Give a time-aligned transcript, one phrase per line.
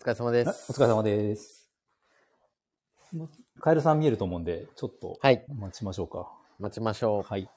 [0.00, 0.72] 疲れ様であす。
[0.72, 1.68] お疲れ様です。
[3.60, 5.44] カエルさん見えると思うんで、ちょっとはい。
[5.46, 6.32] 待ちましょうか。
[6.58, 7.22] 待ちましょう。
[7.22, 7.50] はい。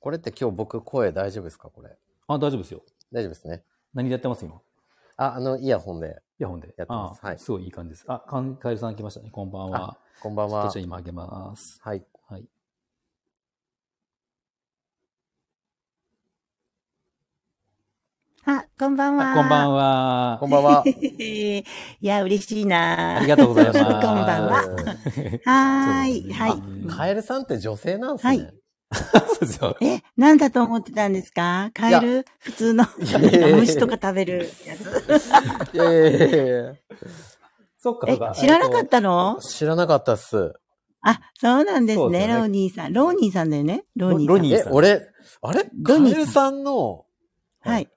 [0.00, 1.70] これって今日僕声大丈夫ですか？
[1.70, 1.96] これ。
[2.28, 2.82] あ、大丈夫ですよ。
[3.10, 3.62] 大丈夫ですね。
[3.94, 4.60] 何でやってます今？
[5.16, 6.20] あ、あの、イヤホンで。
[6.38, 6.74] イヤホンで。
[6.76, 8.04] やってますはいあすごいいい感じです。
[8.06, 8.22] あ、
[8.60, 9.30] カエルさん来ましたね。
[9.30, 9.96] こんばんは。
[10.20, 10.82] こんばんはちょっとじゃ。
[10.82, 11.80] あ今あげます。
[11.80, 12.04] はい。
[12.28, 12.44] はい。
[18.48, 19.32] あ、こんばんは。
[19.32, 20.46] あこんばんはこ。
[20.46, 20.84] んばんは。
[20.86, 21.64] い
[22.00, 23.16] や、嬉しいな。
[23.18, 23.78] ありがとうございます。
[23.82, 24.76] こんばんはうん
[25.44, 26.32] はーい。
[26.32, 26.88] はい。
[26.88, 28.36] カエルさんって女性なんですね。
[28.36, 28.54] はい
[28.92, 29.76] そうですよ。
[29.80, 31.70] え、なんだと思ってたんですか？
[31.74, 32.24] カエル？
[32.38, 35.74] 普通の虫とか食べるやつ。
[35.74, 36.74] いやいやいやいや
[37.78, 39.38] そっか、え知らなかったの？
[39.42, 40.54] 知らなかったっす。
[41.02, 42.28] あ、そうなんですね。
[42.28, 42.92] ローニーさん。
[42.92, 44.36] ローニーさんだよねローニーさん。
[44.36, 45.08] えロニーさ、ん俺、
[45.42, 45.64] あれ？
[45.84, 47.06] カエルさんの
[47.60, 47.88] はい。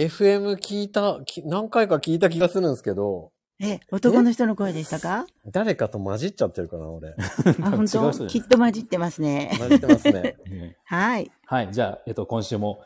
[0.00, 5.26] FM 聞いた、き何回か聞いた気がするんですけど、え、男の人の声でしたか？
[5.46, 7.14] 誰かと混じっちゃってるかな、俺。
[7.62, 8.26] あ、本当？
[8.26, 9.54] きっと混じってますね。
[9.58, 10.36] 混じってますね。
[10.48, 11.30] ね はい。
[11.44, 11.68] はい。
[11.70, 12.80] じゃあ、えっと、今週も、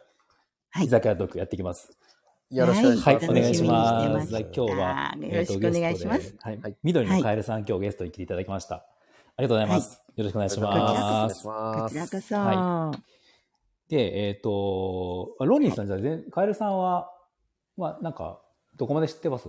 [0.70, 1.96] はい居酒屋トークやっていきます。
[2.50, 2.86] よろしく
[3.30, 4.34] お願いします。
[4.34, 6.76] はい、今日は、よろしくお願いしますはいはい。
[6.82, 8.74] 緑のカエルさん、今日ゲストに来ていただきました。
[8.74, 8.84] あ
[9.38, 10.02] りがとうございます。
[10.16, 11.44] よろしくお願いします。
[11.44, 12.34] こちらこそ。
[12.34, 12.92] は
[13.88, 17.13] で、えっ、と、ロニーさん、じゃあ、ぜカエルさんは、
[17.76, 18.40] まあ、なんか、
[18.76, 19.48] どこまで知ってます？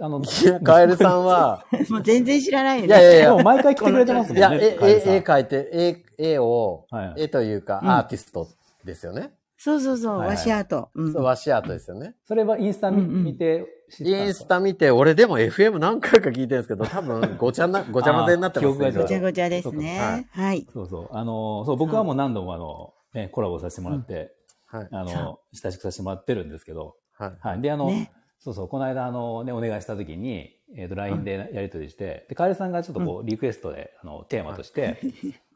[0.00, 2.88] あの、いやカエルさんは、 もう全然知らないよね。
[2.88, 4.40] いやいやいや毎回来てくれてますもんね。
[4.40, 8.46] いや、絵、絵、絵描いて、絵、絵を、はい絵というか、うんアーティスト
[8.84, 9.32] ですよね。
[9.58, 10.90] そうそうそう、はいはいワシアート。
[10.94, 12.14] うんそう、ワシアートですよね。
[12.26, 18.92] それはインスタ見,、て知ったインスタ見て、俺でも FM 何回か聞いてるんですけど、多分、ごちゃな、 ごちゃ混ぜになってますね。
[18.92, 20.28] ごちゃ今ごちゃですね。
[20.30, 20.66] はい。
[20.70, 21.08] そうそう。
[21.12, 24.34] あの、そう、僕はもう何度もあの、ね、コラボさせてもらって、
[24.66, 24.88] はい。
[24.92, 27.36] あその、親しくさせてもらってるんですけど、はい。
[27.40, 27.60] はい。
[27.60, 35.00] で、あの、ねそうそう、この間、あの、ね、お願いした時に、えっ、と、LINE でやり取りして、で、カエルさんがちょっとこう、リクエストで、あの、テーマとして、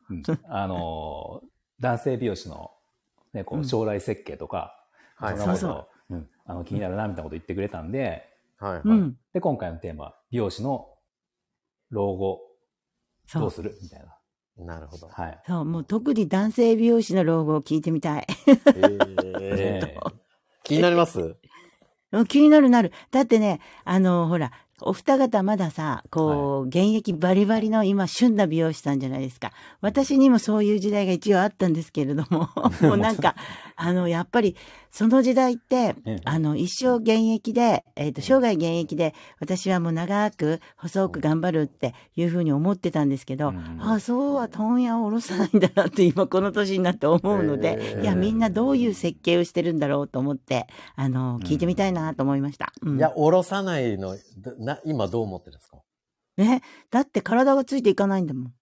[0.09, 1.43] うんあの、
[1.78, 2.72] 男性美容師の、
[3.32, 4.76] ね、こう将来設計とか、
[5.16, 8.27] はいそんなこと、そううん、あの、気になるな、みたいなこと言ってくれたんで、
[8.59, 8.72] はい。
[8.75, 8.82] はい。
[8.84, 9.16] うん。
[9.32, 10.88] で、今回のテーマ、美容師の
[11.91, 12.41] 老後、
[13.34, 13.50] どう。
[13.50, 13.78] する？
[13.82, 14.16] みたいな。
[14.65, 15.09] なるほど。
[15.09, 15.42] はい。
[15.47, 18.27] そう、もう特に男性美容師の老後を聞いてみたい。
[18.75, 18.81] え
[19.94, 20.12] ねー、
[20.65, 21.21] 気になります？
[21.21, 21.37] うん
[22.28, 22.93] 気になるなる。
[23.10, 29.53] だってね、あの、ほら、お二方まださ、こう、現役バリバリの今、旬な美容師さんじゃないですか。
[29.81, 32.48] 私にもそういう時代が一応あったんですけれども、
[32.81, 33.37] もうなんか、
[33.83, 34.57] あの、やっぱり、
[34.91, 43.81] その時代ってええ、あの、一生現役で、えっ、と、生涯現役で、私はもう長く、細く頑張るっていうふうに思ってたんですけど、うん。
[43.81, 48.03] ああ、そうは問屋を下ろさないんだなって今この年になって思うので、ええ。
[48.03, 52.73] いや、みんなどういう設計をしてるんだろうと思って、あの、聞いてみたいなと思いました。
[52.83, 52.99] うん。
[52.99, 55.79] いや、おろさないの、だな、今どう思ってるんですか？
[56.37, 58.53] ね、だって体がついていかないんだもん。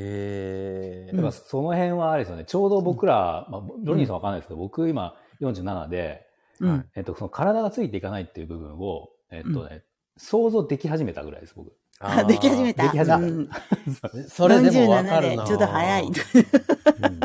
[0.00, 6.26] えだからその辺はあれですよね、ちょうど僕ら、まあ、ロニーさんわかんないですけど、僕今47で、
[6.60, 6.70] うん。
[6.70, 9.84] はいえっと、その体がついていかないっていう部分を、えっとね、
[10.16, 11.72] 想像でき始めたぐらいです、僕。
[12.00, 12.84] あでき始めた。
[12.84, 13.48] でき始めたうん
[14.30, 15.42] それでもわかる47な。
[15.44, 16.06] でちょうど早い。
[16.06, 16.10] い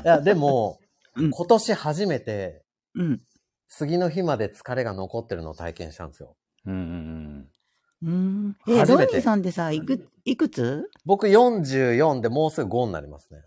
[0.04, 0.80] や、でも、
[1.16, 2.64] うん今年初めて、
[2.96, 3.22] うん。
[3.68, 6.36] 次の日まで疲れが残ってるのを体験したんですよ。
[6.66, 7.48] うんうんうん。
[8.68, 10.90] え、初めてロニーさんってさ、いく、いくつ？
[11.06, 13.42] 僕44でもうすぐ5になりますね。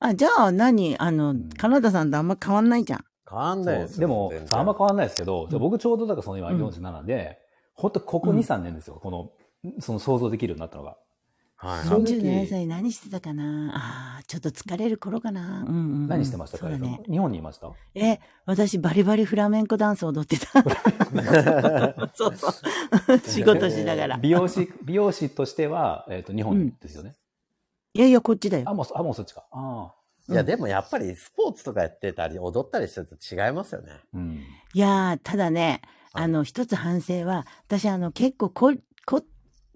[0.00, 0.96] あ、じゃあ何？
[0.98, 3.04] あの、カナダさんとあんま変わんないじゃん。
[3.28, 3.64] 変わんうん。
[3.64, 7.38] ないですでもあんま変わらないですけど、うん僕ちょうどだからその今うん47で、
[7.74, 9.30] 本当ここ2、うん3年ですよ、この、
[9.80, 10.96] その想像できるようになったのが。
[11.62, 13.70] はい正直47歳何してたかな？
[13.72, 15.60] ああ、ちょっと疲れる頃かな。
[15.60, 16.08] うんうんうん。
[16.08, 16.58] 何してました？
[16.58, 17.00] か、ね。
[17.08, 17.70] 日本にいました？
[17.94, 20.60] え、私バリバリフラメンコダンス踊ってた。
[22.14, 23.18] そうそう。
[23.24, 24.16] 仕事しながら。
[24.18, 27.14] 美容師、美容師としては、えっと、日本ですよね？
[27.94, 28.64] いやいや、こっちだよ。
[28.66, 29.44] あ、もうそ、あ、もうそっちか。
[29.52, 29.92] あ
[30.28, 30.32] あ。
[30.32, 33.92] いや、でもやっぱりスポーツとかやってたり、踊ったりしてると違いますよね。
[34.14, 34.40] うん。
[34.74, 35.80] いやー、ただね、
[36.12, 38.78] はいあの、一つ反省は、私、あの、結構こ、こ、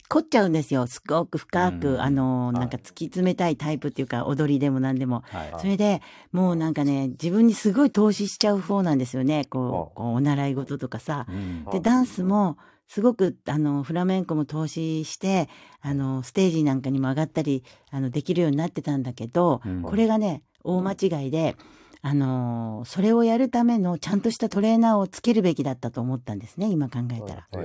[0.09, 0.87] 凝っちゃうんですよ。
[0.87, 5.23] すごく深く、うんあの、はいなんか突き詰めたいタイプっていうか、踊りでも何でも。
[5.27, 5.53] はい。
[5.53, 9.45] はいそれで、もうなんかね、自分にすごい投資しちゃう方なんですよね。
[9.47, 11.27] こはう、こうお習い事とかさ。
[11.29, 12.57] うんはで、ダンスも、
[12.89, 15.49] すごく、あの、フラメンコも投資して、
[15.81, 21.57] あの、ステージなんかにも上がったり、あの、できるようになってたんだけど、うんこれがね、大間違いで、
[22.03, 27.49] あのそれをやるためのちゃんとしたトレーナーをつけるべきだったと思ったんですね、今考えたら。
[27.51, 27.65] は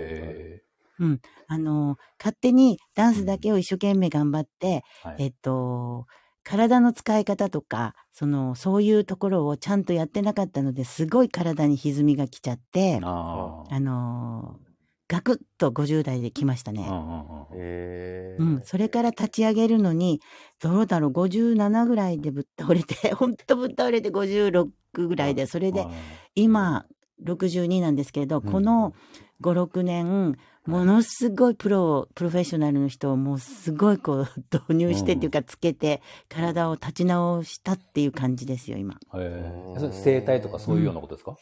[1.00, 5.24] いえあの勝手にダンスだけを一生懸命頑張って、ーはい。
[5.24, 6.06] えっと、
[6.44, 14.72] 体の使い方とか、その、そういうところをちゃんとやってなかったので、すごい体に歪みが来ちゃって、ああのー
[15.12, 16.88] ガクッと50代で来ましたね。
[16.90, 16.94] あ。
[16.94, 17.48] うんうんうん。
[17.56, 18.42] えー。
[18.42, 20.22] うん、それから立ち上げるのに、
[20.62, 25.86] どうだろう、57ぐらいでぶっ倒れて、 ほんとぶっ倒れて56ぐらいで、それで、
[26.34, 26.86] 今、
[27.26, 28.94] 62なんですけれど、この
[29.42, 38.94] 5、6年、ものすごいプロ、プロフェッショナルの人をもうすごいこう導入してっていうかつけて、体を立ち直したっていう感じですよ、今。
[38.94, 39.76] へえ。
[39.80, 41.36] それ生態とかそういうようなことですか？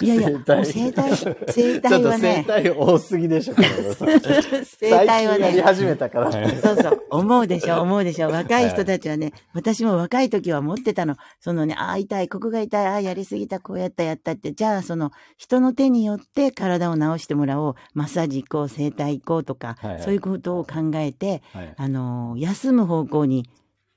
[0.00, 3.68] いやいや、生態もう生態、生 ちょ態っと生はね、態多すぎでしょ、生態
[4.92, 6.32] は最近やりね、始めたから。
[6.32, 8.30] そうそう、思うでしょ、 思うでしょ。
[8.30, 11.16] 若い人たちはね、私も若い時は持ってたの。
[11.40, 14.52] そのね、ああ、痛い、ここが痛い、ああ、やりすぎた、こうやった、やったって。
[14.52, 17.74] じゃあ、その、人の手によって体を治してもらおう。
[17.94, 21.74] マッサージ行こう、整体行こうとか、はいはいそういうことを考えて、はい。
[21.76, 23.48] あの、休む方向に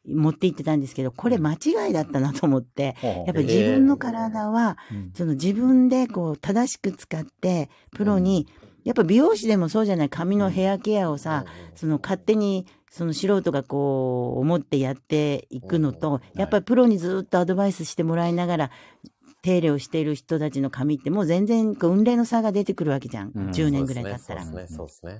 [0.07, 5.11] 持って行ってたんですけど、これ間違いだったなと思って、やっぱり自分の体は、うん。
[5.13, 8.47] その自分でこう正しく使って、プロに、
[8.83, 18.71] やっぱ美容師でもそうじゃない、髪のヘアケアをさ、その勝手にその素人がこう思ってやっていくのと、やっぱりプロにずっとアドバイスしてもらいながら、
[19.45, 23.31] 手入れをしている人たちの髪ってもう全然こう運命の差が出てくるわけじゃん。
[23.35, 24.43] うん10年ぐらい経ったら。
[24.43, 25.19] そうですね、そうですね。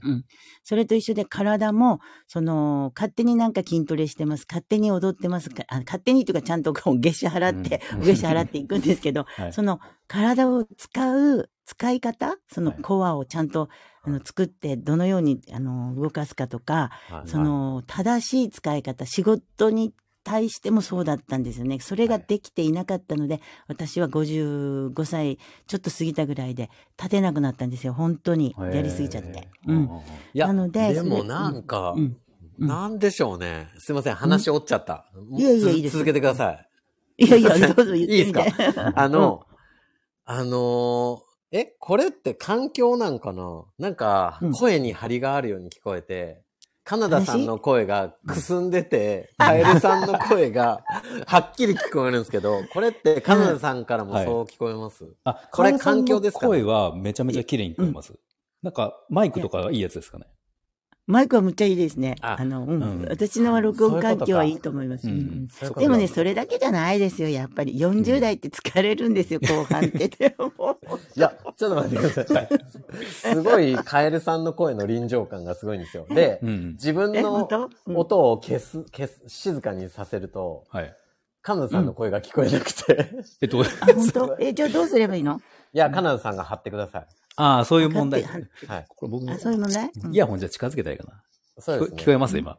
[0.63, 4.47] それと一緒で体も、その、勝手になんか筋トレしてます。
[4.49, 5.51] 勝手に踊ってます。
[5.51, 13.69] かあ勝手にというかちゃんとこう月謝払って、うん月謝払っていくんですけど、 はいその体を使う使い方、そのはいコアをちゃんと、
[14.01, 19.93] あの作ってどのようにあの動かすかとか、はいその正しい使い方、仕事に
[20.25, 21.79] 対してもそうだったんですよね。
[21.79, 25.37] それができていなかったので、私は55歳
[25.67, 27.93] ちょっと過ぎたぐらいで立てなくなったんですよ。
[27.93, 28.53] 本当に。
[28.59, 29.47] やりすぎちゃって。
[29.67, 29.89] うん。
[30.33, 32.17] なのででもなんか、うんうん
[32.57, 33.67] なんでしょうね。
[33.79, 35.05] すいません、話折っちゃった。
[35.37, 36.53] いやいやついいです続けてくださ
[37.17, 37.25] い。
[37.25, 38.13] いやいや、どうぞ言ってみて。
[38.15, 38.93] いいですか？
[38.95, 39.41] あの、
[40.23, 43.65] あのーえ、これって環境なんかな？
[43.77, 46.43] なんかうん、声に張りがあるように聞こえて、
[46.85, 50.83] カナダさんの声がくすんでて、うんカエルさんの声が
[51.25, 56.47] はっきり聞こえるんですけど、これってカナダさんからもそう聞こえます、あ、これ環境ですかね？
[56.47, 58.13] 声はめちゃめちゃ綺麗に聞こえます。
[58.61, 60.27] なんか、マイクとかいいやつですかね？
[61.07, 62.15] マイクはむっちゃいいですね。
[62.21, 62.81] ああの、うん。
[62.81, 65.05] うん私の録音環境はいいと思います。
[65.77, 67.77] でもね、それだけじゃないですよ、やっぱり。
[67.77, 70.07] 40代って疲れるんですよ、後半って。
[70.07, 70.77] でも
[71.15, 72.49] いや、ちょっと待ってください。
[73.09, 76.07] すごいカエルさんの声の臨場感がすごいんですよ。
[76.09, 76.71] で、うん。
[76.71, 77.47] 自分え、の
[77.93, 80.95] 音を消す、消す、静かにさせると、はい。
[81.43, 83.11] カナダさんの声が聞こえなくて。
[83.41, 84.35] えっと、あ、本当？
[84.39, 85.39] え、じゃあどうすればいいの？
[85.73, 87.07] いや、カナダさんが貼ってください。
[87.37, 88.85] ああ、そういう問題はい。
[88.87, 89.91] これ僕あ、そういう問題？
[90.03, 91.21] うんイヤホンじゃ近づけたらいいかな。
[91.59, 91.97] そうですね。
[92.01, 92.57] 聞こえます今？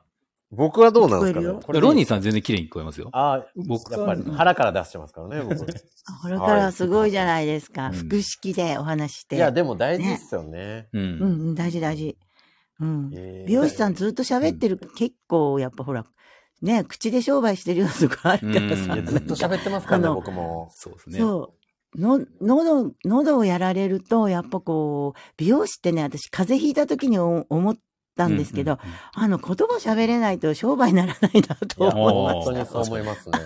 [0.52, 3.08] 僕はどうなんですか聞こえるよねこれロニーさん全然綺麗に聞こえますよ。
[3.12, 5.66] ああ、僕やっぱり腹から出してますからね、僕。
[5.66, 7.88] これからすごいじゃないですか。
[7.88, 9.36] うん腹式でお話して。
[9.36, 10.88] いや、でも大事ですよね。
[10.92, 10.98] う。
[10.98, 12.16] うんん、うん、大事大事。
[12.78, 13.10] うん。
[13.12, 16.04] えー美容師さんずっと喋ってる、結構やっぱほら、
[16.62, 19.02] ね、口で商売してるようなとこあるからさ。
[19.02, 20.70] ずっと喋ってますからね、僕も。
[20.72, 21.18] そうですね。
[21.18, 21.55] そう。
[21.96, 27.76] の、喉、喉をやられると、やっぱこう、美容師ってね、私風邪ひいた時にお思っ
[28.16, 33.38] たんですけど、うんうんあの、言葉喋れないと商売にならないなと思いまし本当にそう思いますね。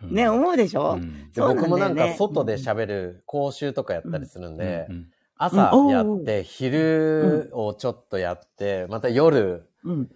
[0.00, 0.14] うんた。
[0.14, 5.06] ね、思うでしょ、うんで僕もなんか外で喋る講習とかやったりするんでう、ん
[5.38, 10.10] 朝うんやって、昼をちょっとやって、また夜うん。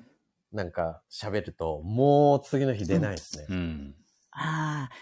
[0.52, 3.46] なんか喋ると、もう次の日出ないですね。
[3.48, 3.94] うん。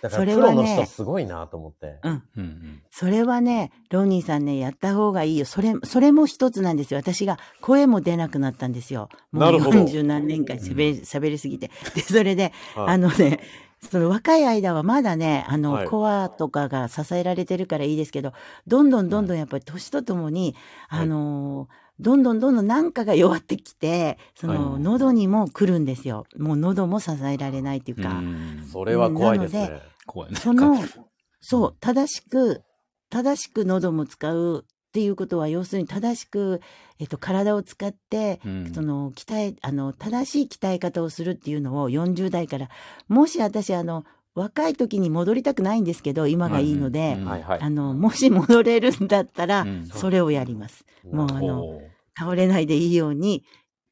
[0.02, 1.98] だかそれはらプロの人ね、すごいなと思って。
[2.02, 2.12] うん。
[2.12, 5.44] うんうんそれはね、ロニーさんね、やった方がいいよ。
[5.44, 6.98] それ、それも一つなんですよ。
[6.98, 9.08] 私が声も出なくなったんですよ。
[9.30, 11.70] もうなるほど40何年間喋り、喋りすぎて。
[11.94, 13.40] で、それで、はいあのね、
[13.80, 18.32] その若い間はまだね、あの、はいコアとかが支えられてるからいいですけど、
[18.66, 20.56] どんどんどんどんやっぱり年とともに、
[20.88, 26.26] はいあのーどんどんどんどんなんかが弱ってきて、その、はい喉にも来るんですよ。
[26.36, 28.10] もう喉も支えられないっていううか。
[28.10, 28.66] ん。
[28.70, 29.82] それは怖いですなね。
[30.06, 30.38] 怖いね。
[30.38, 30.76] その、
[31.40, 32.62] そう、正しく、
[33.10, 36.60] 正しく喉も使うっていうことは、要するに正しく、
[36.98, 42.68] えっと、体を使って、うんその、鍛え、あの、正しい鍛え方をするっていうのを40代から、
[43.08, 44.04] もし私、あの、
[44.38, 47.60] 若い時に戻りたくないんですけど、今がいいので、うんはいはい。
[47.60, 50.84] あの、もし戻れるんだったら、うんそれをやります。
[51.10, 51.80] もうあの、
[52.16, 53.44] 倒れないでいいように、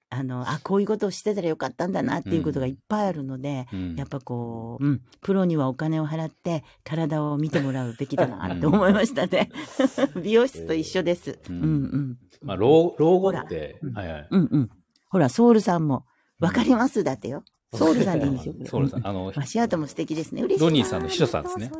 [0.08, 9.50] あの、あ、こういうことをしてたらよかったんだなっていうことがいっぱいあるので、うんやっぱこう、うん、プロにはお金を払って体を見てもらうべきだなって思いましたね。
[10.22, 11.38] 美容室と一緒です。
[11.48, 11.66] ううんんう
[11.98, 12.18] ん。
[12.42, 14.28] まあ、老老後ってほ、らはいはい。
[14.30, 14.70] うんうん。
[15.08, 16.04] ほら、ソウルさんも、
[16.38, 17.42] わかりますだってよ。
[17.74, 18.54] ソウルさんでいいんですよ。
[18.64, 19.06] ソウルさん。
[19.06, 20.42] あの、足跡も素敵ですね。
[20.42, 20.66] 嬉しいな。
[20.66, 21.70] ロニーさんの秘書さんですね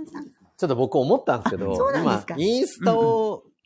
[0.59, 3.57] ちょっと僕思ったんですけあど、今インスタを、うん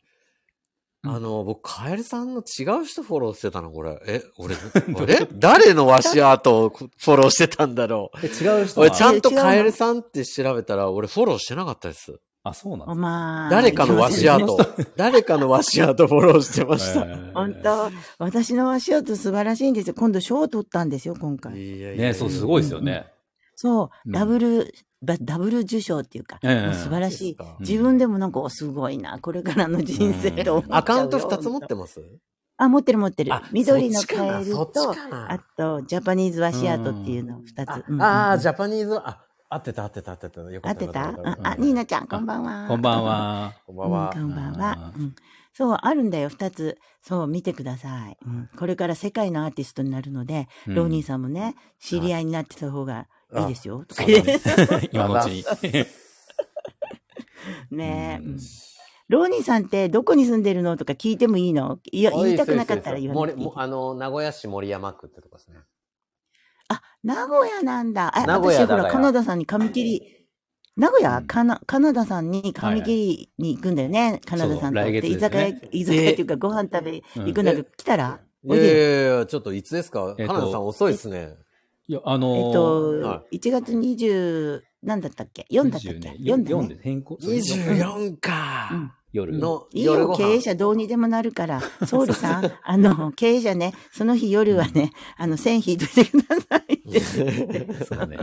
[1.03, 3.99] あの、僕、カエルさんの違う人フォローしてたのこれ。
[4.05, 4.53] え、俺、
[5.09, 8.83] え誰の足跡をフォローしてたんだろえ違う人う。
[8.83, 12.19] 俺、はちゃんとカエルさんって調べたら、俺フォローしてなかったです。
[12.43, 13.49] あ、そうなんおですまあ。
[13.49, 14.57] 誰かの足跡。
[14.97, 17.01] 誰かの足跡フォローしてました。
[17.01, 19.93] えー本当私の足跡素晴らしいんですよ。
[19.97, 21.53] 今度賞を取ったんですよ、今回。
[21.55, 23.07] いやいやね、そう、すごいですよね。
[23.55, 27.37] そう、うんダブル、ばダブル受賞っていうか、う素晴らしい。
[27.59, 32.01] 自分でもなんか、おすごいな、これからの人生と思っちゃうよアカウント2つ持ってます？
[32.57, 33.43] あ、持ってる持ってるあ。
[33.51, 34.93] 緑のカエルと、
[35.27, 37.69] あと、ジャパニーズワシアートっていうのを二つ。
[37.69, 40.41] あうんあー、ジャパニーズは、あ、合ってた合ってた合ってた。
[40.41, 40.99] よか合ってった？
[40.99, 41.49] よかたったよかった。
[41.49, 42.67] あ、あ、ニーナちゃん、こんばんは。
[42.67, 43.53] こんばんは。
[43.67, 44.19] こんばんはう。
[44.19, 44.93] んこんばんは
[45.53, 46.77] そう、あるんだよ、二つ。
[47.01, 48.17] そう、見てください。
[48.25, 53.83] うんこれから世界のアーティストになるので、うんローニーさんもね、知り合いになってた方がいいですよ。
[54.93, 55.43] 今のうちに。
[57.71, 58.27] ねえ。
[59.09, 61.79] ローニーさんってどこに住んでるのとか聞いてもいいの？
[61.91, 65.57] いや、言いたくなかったら言わなくていあの、名古屋市森山区ってとこですね。
[67.03, 68.17] あ、名古屋なんだ。
[68.17, 70.27] あ、名古屋私ほら、だからカナダさんに髪切り、
[70.77, 74.81] 名古屋、うんカナカナダさんに髪切りに行くんだよね、カナダさんと。
[74.83, 78.81] ですね居酒屋、居酒屋っていうかご飯食べ行くんだけど、来たらおいいやいで。
[78.81, 80.15] やいや、ちょっといつですか？
[80.17, 81.35] えっとカナダさん遅いですね。
[81.87, 86.75] いや、あのえっー、と、は1月20、何だったっけ ?4 だったっけ ?4 だ4ね。
[86.75, 87.15] で変更。
[87.15, 88.31] 24うか
[88.73, 88.93] ん。
[89.13, 89.37] 夜。
[89.37, 90.15] のいいよ。
[90.15, 91.61] 経営者どうにでもなるから。
[91.85, 96.99] ソウルさん、あの、経営者ね、その日夜はね、あの、線引いといてくださいって。
[97.85, 98.17] そうね。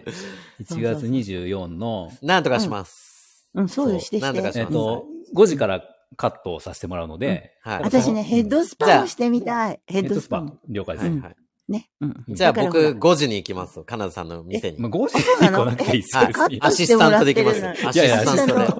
[0.60, 3.48] 1月24の、なんとかします。
[3.54, 4.32] うん、そうよ、してし。
[4.32, 5.82] てえっと、5時から
[6.16, 7.82] カットをさせてもらうので、はい。
[7.82, 9.80] 私ね、ヘッドスパもしてみたい。
[9.86, 11.47] ヘヘッドスパ了解です。
[11.68, 11.88] ね。
[12.00, 13.82] うんじゃあ僕だからほら5時に行きます。
[13.84, 14.90] カナダさんの店にまあ、。
[14.90, 16.16] 5時に来なくていいです
[16.60, 17.86] アシスタントで行きます。
[17.86, 18.76] アシスタントでいやいや。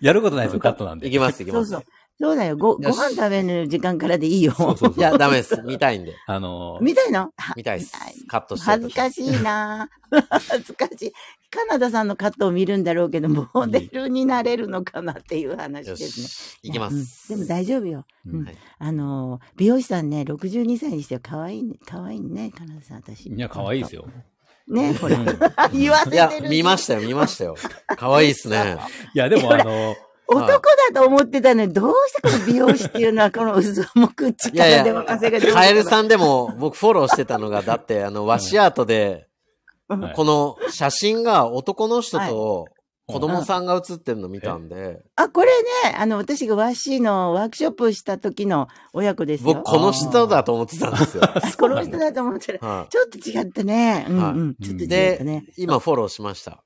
[0.00, 1.08] やることないですよ、カットなんで。
[1.08, 1.70] 行きます、行きます。
[1.70, 1.90] そうそう。
[2.22, 2.56] そうだよ。
[2.56, 4.52] ご、ご飯食べる時間からでいいよ。
[4.52, 5.62] そうそういや、ダメです。
[5.62, 6.14] 見たいんで。
[6.26, 7.32] あのー、見たいの？
[7.56, 7.92] 見たいです。
[8.28, 9.88] カットして恥ずかしいな
[10.28, 11.12] 恥ずかしい。
[11.50, 16.28] カナダさんのカットを見るんだろうけど、モデルになれるのかなっていう話よですね。
[16.28, 16.58] し。
[16.62, 17.28] 行きまいやうんす。
[17.28, 18.04] でも大丈夫よ。
[18.26, 23.28] うんうんはいあのー、美容師さんね、62歳にしては可愛いね、可愛いね、カナダさん、私。
[23.28, 24.06] いや、可愛いですよ。
[24.68, 25.26] ね、ほらうん。
[25.78, 27.56] 言わせいやてる。、見ましたよ、見ましたよ。
[27.96, 28.78] 可愛いっすね。
[29.14, 29.94] いや、でもあのー、
[30.28, 30.48] 男
[30.92, 39.26] だと思ってたのに、どうしてこの美容師っていうのは、この渦をくい力やいやで任せがカエルさんでも僕フォローしてたのが、だってあの、ワシアートで、
[39.94, 42.80] はいこの写真が男の人とはい
[43.10, 49.54] 子供さんが写ってるの見たんで、あ、これね、あの、私が和紙のワークショップした時の親子ですよ。
[49.54, 51.24] 僕この人だと思ってたんですよ。
[51.24, 52.60] あ この人だと思ってる。
[52.62, 54.06] はちょっと違ったね。
[54.08, 54.54] うんはいうん。
[54.54, 56.62] ちょっとい、違ったでね。、今フォローしました。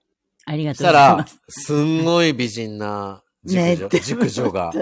[0.46, 4.72] ありがとうございます。、すんごい美人な熟女、ねって熟女が、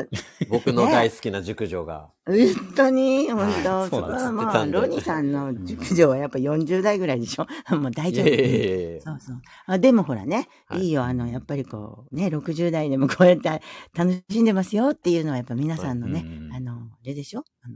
[0.48, 2.10] 僕の大好きな熟女が。
[2.26, 2.36] 本
[2.76, 7.46] 当に、本当、はいそこはまあ、ロニさんの熟女はやっぱ40代ぐらいでしょ？
[7.76, 8.26] もう大丈夫。
[8.26, 9.42] いやいやいやいやそうそう。
[9.66, 13.60] あでもほらね、はいい、いよ、あの、やっぱりこう、ね、60代でもこうやって
[13.96, 17.42] 楽しんでますよっていうのはやっぱ皆さんのね、うんあの、あれでしょ？
[17.64, 17.74] あの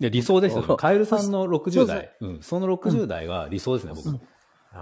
[0.00, 0.62] いや、理想ですよ。
[0.76, 2.16] カエルさんのそう60そう代。
[2.20, 4.08] うん、その60代が理想ですね、僕。
[4.08, 4.20] うん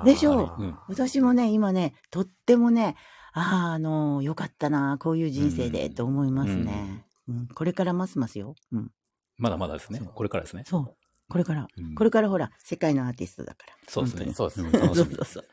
[0.04, 0.74] でしょう。
[0.88, 2.96] 私もね、今ね、とってもね、
[3.38, 8.54] ああ、あの、よかったな、こういう人生で、うんと思いますね、うんこれからますますよ。
[8.72, 8.90] うん。
[9.36, 10.00] まだまだですね。
[10.14, 10.62] これからですね。
[10.66, 10.96] そう。
[11.28, 13.74] これから、うんこれからほら、世界のアーティストだから。
[13.88, 14.32] そうですね。
[14.32, 15.44] そうですねんそう楽しみそうそう。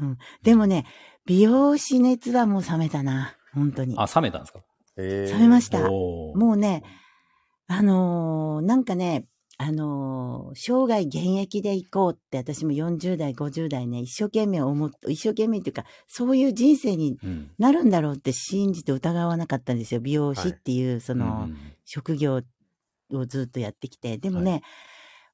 [0.00, 0.18] うん。
[0.42, 0.84] でもね、
[1.24, 3.36] 美容師熱はもう冷めたな。
[3.54, 3.94] 本当に。
[3.96, 4.60] あ、冷めたんですか？
[4.96, 5.88] 冷めました。
[5.88, 6.82] もうね、
[7.68, 9.24] あのーなんかね、
[9.62, 17.50] あのー生涯現役で行こうって私も40代、50代ね、一生懸命思っ、一生懸命っていうか、そういう人生にうん。
[17.58, 20.00] なるんだろうって信じて疑わなかったんですよ。
[20.00, 22.40] 美容師っていう、その、うん職業
[23.12, 24.16] をずっとやってきて。
[24.16, 24.62] でもね、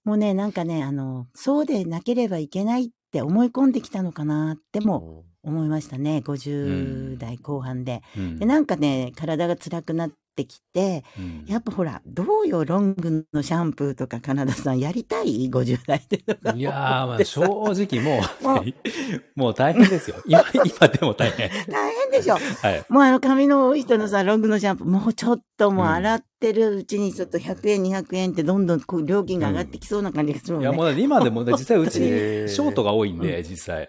[0.04, 6.23] もうね、なんかね、あの、そうでなければいけないって思い込んできたのかなっても思いましたね。
[6.25, 8.02] 50代後半で。
[8.16, 16.52] うんで、なんかね、体が辛くなってきて、うんやっぱほら、どうよ、ロングのシャンプーとか、カナダさんやりたい ?50 代でとか。
[16.52, 18.64] いやー、まあ、正直も もう、
[19.35, 20.16] もう大変ですよ。
[20.26, 21.50] 今、今でも大変。
[21.69, 22.35] 大変でしょ。
[22.35, 22.85] はい。
[22.88, 30.69] もうあの髪の多い人のさ、ロングのシャンプー、もうちょっともううん洗ってるうちにちょっと100円、200円ってどんどんこう料金が上がってきそうな感じがするもんね。
[30.69, 33.88] いや、もう今でも、実際うち、ショートが多いんで、実際。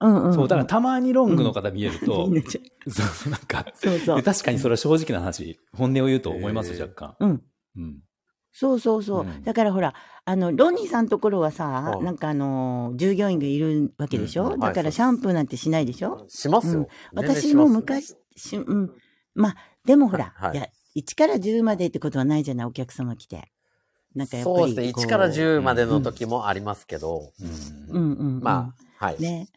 [0.00, 0.34] うんうん。
[0.34, 4.22] そう、だからたまにロングの方見えると、いいねちゃんそう そう、なんか、そうそうで。
[4.22, 7.16] 確かにそれは正直な話、本音を言うと思います、若干。
[7.20, 7.42] うん。
[7.76, 8.00] うん。
[8.52, 9.20] そうそうそう。
[9.20, 16.24] うんだからほら、あの、ロニーさんのところはさ、うんなんかあの、従業員がいるわけでしょ、うんうんだからはいシャンプーなんてしないでしょ？
[16.28, 16.88] しますよ。
[17.14, 18.90] 私も昔、しうん。
[19.34, 23.52] まあ、でもほら、はいい、や、1から10までってことはないじゃない、お客様来て。
[24.14, 24.56] なんかやっぱり。
[24.56, 24.92] そうですね。
[24.92, 28.42] こう1から10までの時もありますけど、うんうんうん、うん。
[28.42, 29.20] まあ、はい。
[29.20, 29.48] ね。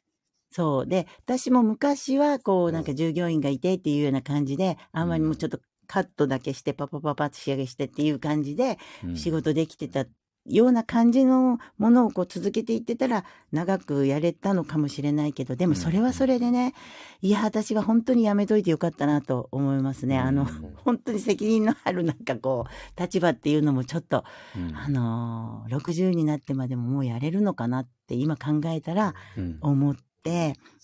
[0.53, 0.87] そう。
[0.87, 9.17] で、私も昔は、こう、なんか従業員がいてっていうような感じで、あんまりもうちょっとカットだけして、パパパパッと仕上げしてっていう感じで、うん。
[9.17, 10.05] 仕事できてた
[10.45, 16.73] ような感じのものをこう続けていってたら、長くやれたのかもしれないけど、でもそれはそれでね、
[17.21, 20.19] いや、私は本当にやめといてよかったなと思いますね。
[20.19, 20.75] あの、うん。
[20.75, 24.23] 本当に責任のあるなんかこう、立場っていうのもちょっと、
[24.55, 24.75] うん。
[24.75, 29.57] あのー、60になってまでももうやれるのかなって今考えたら、うん。
[29.61, 30.01] 思って、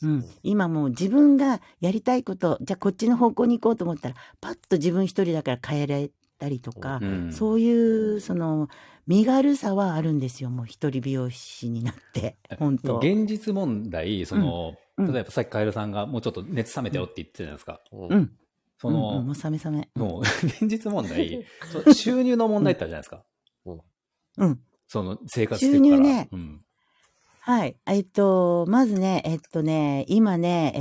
[0.02, 8.70] うん、今もう自分がやりたいこと、じゃあこっちの方向に行こうと思ったら、パッと自分一人だから変えられたりとか、うんそういう、その、
[9.08, 12.98] 身軽さはあるんですよ、もう一人美容師になって、本当。
[12.98, 17.80] 現実問題、その、うんうん例えばさっきカエルさんがもうちょっと熱冷めたよって言ってたじゃないですか。
[17.94, 18.32] うんうん。
[18.78, 19.90] そうんうんものう、さめさめ。
[19.96, 21.46] もう、現実問題、
[21.96, 23.24] 収入の問題ってあるじゃないですか。
[24.40, 24.60] うん。
[24.88, 25.96] その生活してるから。
[25.96, 26.62] 収入ねうん
[27.50, 27.76] はい。
[27.88, 30.72] えっと、まずね、えっとね、今ね、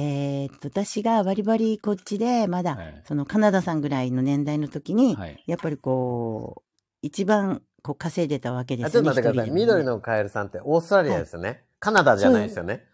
[0.50, 5.42] えーっと、私がバリバリこっちで、まだ、はいそのカナダさんぐらいの年代の時に、はい。
[5.46, 6.62] やっぱりこう、
[7.00, 8.92] 一番こう稼いでたわけであす。
[8.92, 9.48] ちょっと待ってください。
[9.48, 11.64] 一人でね緑のカエルさんってオーストラリアですよね。
[11.81, 12.85] カナダじゃないですよね。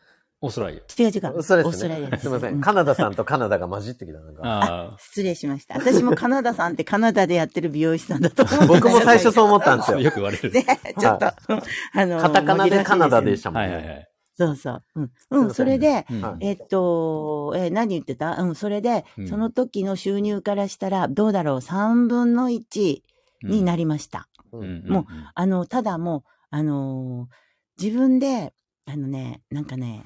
[0.44, 1.08] オーストラリ違う違う。
[1.08, 1.88] オースそうですね。
[1.88, 2.22] トラリアです。
[2.22, 2.48] すみませ。
[2.48, 4.20] うんカナダさんとカナダが混じってきた。
[4.20, 4.34] なんア。
[4.34, 4.96] かああ。
[4.98, 5.74] 失礼しました。
[5.74, 10.00] 私もカナダさんってカナダでやってる美容師さんだと思って僕も最初そう思ったんですよ。
[10.00, 10.50] よく言われる。
[10.50, 10.64] ね、
[10.98, 13.68] ちょっと、あの、カタカナでカナダでし紛たもんね。
[13.68, 14.08] はいはいはい。
[14.36, 14.82] そうそう。
[14.96, 15.10] うん。
[15.30, 16.06] うん、それで、
[16.40, 18.36] えっと、えー何言ってた？
[18.42, 23.00] うん、それで、うんその時の収入からしたら、どうだろう、3分の1
[23.44, 24.28] になりました。
[24.52, 27.34] もうあの、ただもう、あのー
[27.82, 28.52] 自分で、
[28.86, 30.04] あのね、なんかね、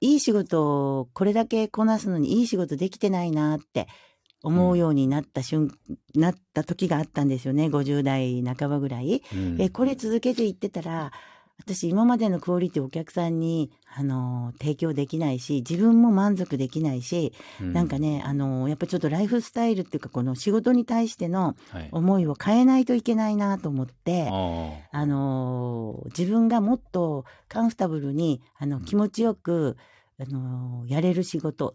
[0.00, 3.88] いい仕事をこれだけこなすのにいい仕事できてないなって
[4.42, 5.72] 思うようになった瞬、
[6.14, 7.66] なった時があったんですよね。
[7.66, 9.22] 50代半ばぐらい。
[9.32, 11.12] うんえ、これ続けていってたら、
[11.60, 17.32] 私今までのクオリティをお客さんに、あのー提供できないし、自分も満足できないし、
[17.72, 21.88] なんかね、あのーやっぱちょっとライフスタイルっていうか、この仕事に対してのはい。
[21.92, 29.76] 思いを変えないといけないなと思って、ああのー自分がもっとカンフタブルに、あの、気持ちよく、
[30.20, 31.74] あのーやれる仕事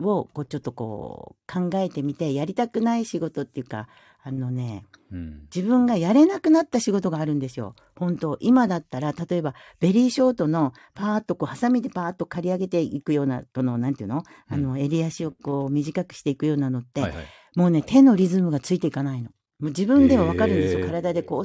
[0.00, 3.88] を、こう、ちょっとこう、考えてみて、やりたくない仕事っていうか、
[4.24, 4.98] あのね、あ。
[5.12, 5.48] うん。
[5.54, 7.74] 自分がやれなくなった仕事があるんですよ。
[7.96, 14.22] 本当今だったら、例えば、ベリーショートの、パーッとこう、ハサミでパーッと刈り上げていくような、この、なんていうの？
[14.48, 17.24] あの、襟足をこう、短くしていくようなのって、はいはい。
[17.56, 19.30] もうね、手のリズムがついていかないの。
[19.58, 20.86] もう自分ではわかるんですよ。
[20.86, 21.44] 体でこう、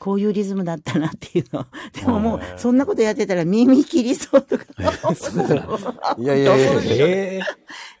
[0.00, 1.66] こういうリズムだったなっていうの。
[1.92, 4.64] でももうそんなことやってたら耳切りそうとか。
[6.18, 7.40] いやいやいやいやええ。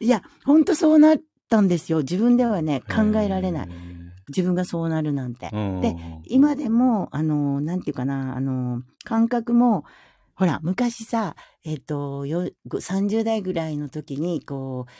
[0.04, 1.18] いや、ほんとそうなっ
[1.50, 1.98] たんですよ。
[1.98, 3.68] 自分ではね、考えられない。
[4.30, 4.36] い。
[4.36, 5.50] 自分がそうなるなんて。
[5.52, 9.84] うんで、今でも、あの、なんていうかな、あの、感覚も、
[10.34, 14.90] ほら、昔さ、えっ、と、よ30代ぐらいの時に、こう、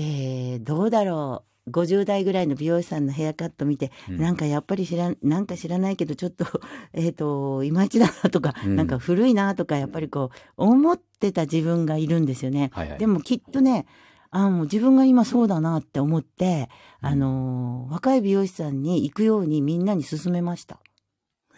[0.00, 6.44] えー、どうだろう、50代ぐらいの美容師さんのヘアカット見て、うんなんかやっぱり知らん、なんか知らないけど、ちょっと、
[6.92, 12.70] えっ、と、いまいちだなとか、うんなんか古いなとか、やっぱりこう、思ってた自分がいるんですよね。
[12.72, 12.98] はいはい。
[12.98, 13.86] でもきっとね、
[14.30, 16.68] あもう自分が今そうだなって思って、
[17.02, 20.80] うんあのー若い美容師さんに行くようにみんなに勧めました。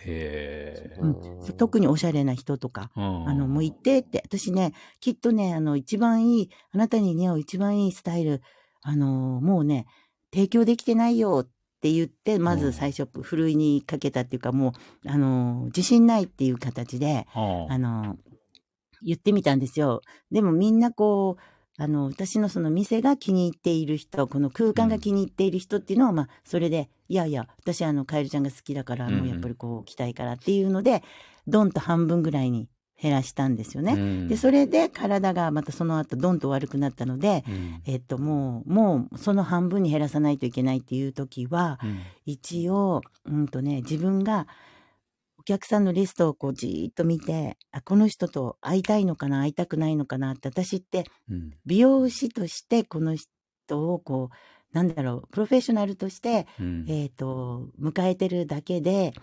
[0.05, 0.97] へえ。
[1.01, 8.43] うん、特におしゃれな人とか、うんあの、もう行ってって、私ね、きっとね、あの、一番いい、あなたに似合う一番いいスタイル、
[8.83, 9.87] あの、もうね、
[10.33, 14.73] 提供できてないよって言って、まず最初、ふるいにかけたっていうか、も
[15.05, 18.17] う、あの、自信ないっていう形で、ああの、
[19.05, 20.01] 言ってみたんですよ。
[20.31, 21.43] でもみんなこう、
[21.79, 29.19] あの、私のその店が気に入っている人、この空間が気に入っている人っていうのは、まあ、それで、いやいや、私あの、カエルちゃんが好きだから、うんうん。
[29.21, 31.03] もうやっぱりこう、来たいからっていうので、
[31.47, 32.69] ドンと半分ぐらいに
[33.01, 33.97] 減らしたんですよね。
[33.97, 37.83] ねで、それで体がまたその後ドンと悪くなったので、うん。
[37.87, 42.01] えっと、もう、もう、その半分に減らさないといけないっていう時は、うん。
[42.27, 44.47] 一応、うんとね、自分が
[45.43, 54.37] お客さんのリストをこうじーっと見て、あ、この人と会いたいのかな、会いたくないのかなって、私ってうん美容師としてこの人をこう、
[54.73, 59.15] なんだろう、プロフェッショナルとして、うんえっ、と、迎えてるだけで、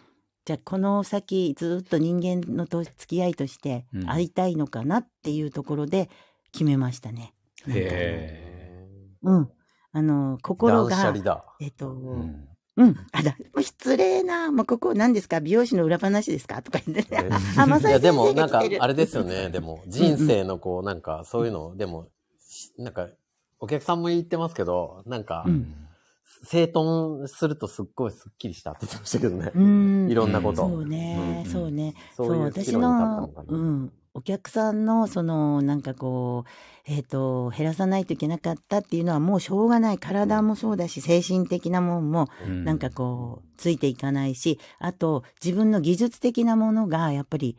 [0.43, 6.09] じゃあこの先ずっと人間のと付き合いとしてうん会いたいのかなっていうところで
[6.51, 7.33] 決めましたね。
[7.65, 8.85] へ
[9.21, 9.49] うん。
[9.93, 11.45] あの、心断捨が離、だ。
[11.61, 12.95] えっ、と、うんううん。
[13.11, 15.39] あ、だ、 失礼な、もうここ何ですか？
[15.39, 16.61] 美容師の裏話ですか？
[16.61, 17.29] とか言ってね。
[17.57, 19.49] あ、まさいや、でも、なんかあれですよね。
[19.49, 22.07] でも、人生のこう、なんか、そういうの、でも、
[22.39, 23.07] しなんか、
[23.59, 25.73] お客さんも言ってますけど、なんかう、ん
[26.43, 29.51] 整頓するとすっごいスッキリしたって言ってましたけどね。
[29.53, 30.09] うん。
[30.09, 30.69] いろんなこと。
[30.69, 31.95] そうね、うんそうね。
[32.15, 33.29] そういう私の。
[33.47, 33.91] うん。
[34.19, 39.97] お客さんの、その、なんかこう、えっ、と、減らさないといけなかったっていうのはもうしょうがない。
[39.97, 47.55] 体もそうだし、精神的なもんも、うんなんかこう、ついていかないし、あと、自分の技術的なものが、やっぱり、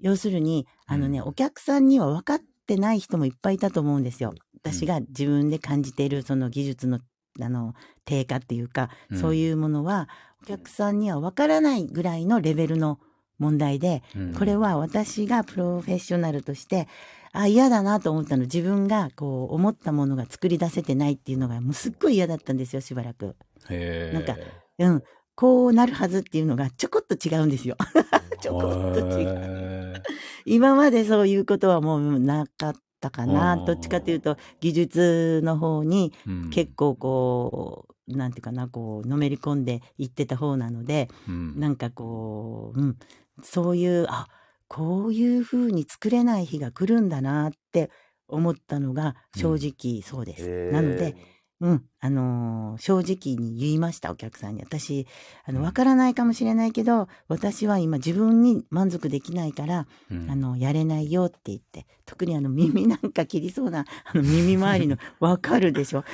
[0.00, 4.34] 要するに、あのね、うんお客さんには分かってない人もいっぱいいたと思うんですよ。
[4.56, 6.98] 私が自分で感じている、その技術の、
[7.40, 10.08] あの、低下っていうか、うんそういうものは、
[10.42, 12.98] お客さんには分からないぐらいのレベルの
[13.38, 16.88] 問題で、うんこれは私がプロフェッショナルとして、
[17.32, 18.42] あ、嫌だなと思ったの。
[18.42, 23.36] 自分がこう思ったものが作り出せてないっていうのがもうすっごい嫌だったんですよ、しばらく。
[23.68, 24.36] なんか
[24.78, 25.02] うん。
[25.36, 27.76] こうなるはずっていうのがちょこっと違うんですよ。
[28.40, 29.28] ちょこっと違う。
[29.28, 30.02] へ
[30.46, 33.56] 今までそういうことはもうなかったかあな。
[33.56, 36.12] ーどっちかというと技術の方に
[36.50, 42.96] 結構こう、なんていうかな、こう、のめり込んでいってた方なので、うんなんかこう、うん、
[43.42, 44.26] そういう、あ、
[44.68, 47.90] こういう風に作れない日が来るんだなって
[48.28, 50.44] 思ったのが正直そうです。
[50.48, 51.14] へーなので、
[51.60, 54.62] うん、あのー正直に言いました、お客さんに。
[54.62, 55.06] 私、
[55.44, 66.04] あの、うんわからないかもしれないけど、私は今自分に満足できないから、うんあの、やれないよって言って、特にあの、耳なんか切りそうな、あの、耳周りの、 わかるでしょ？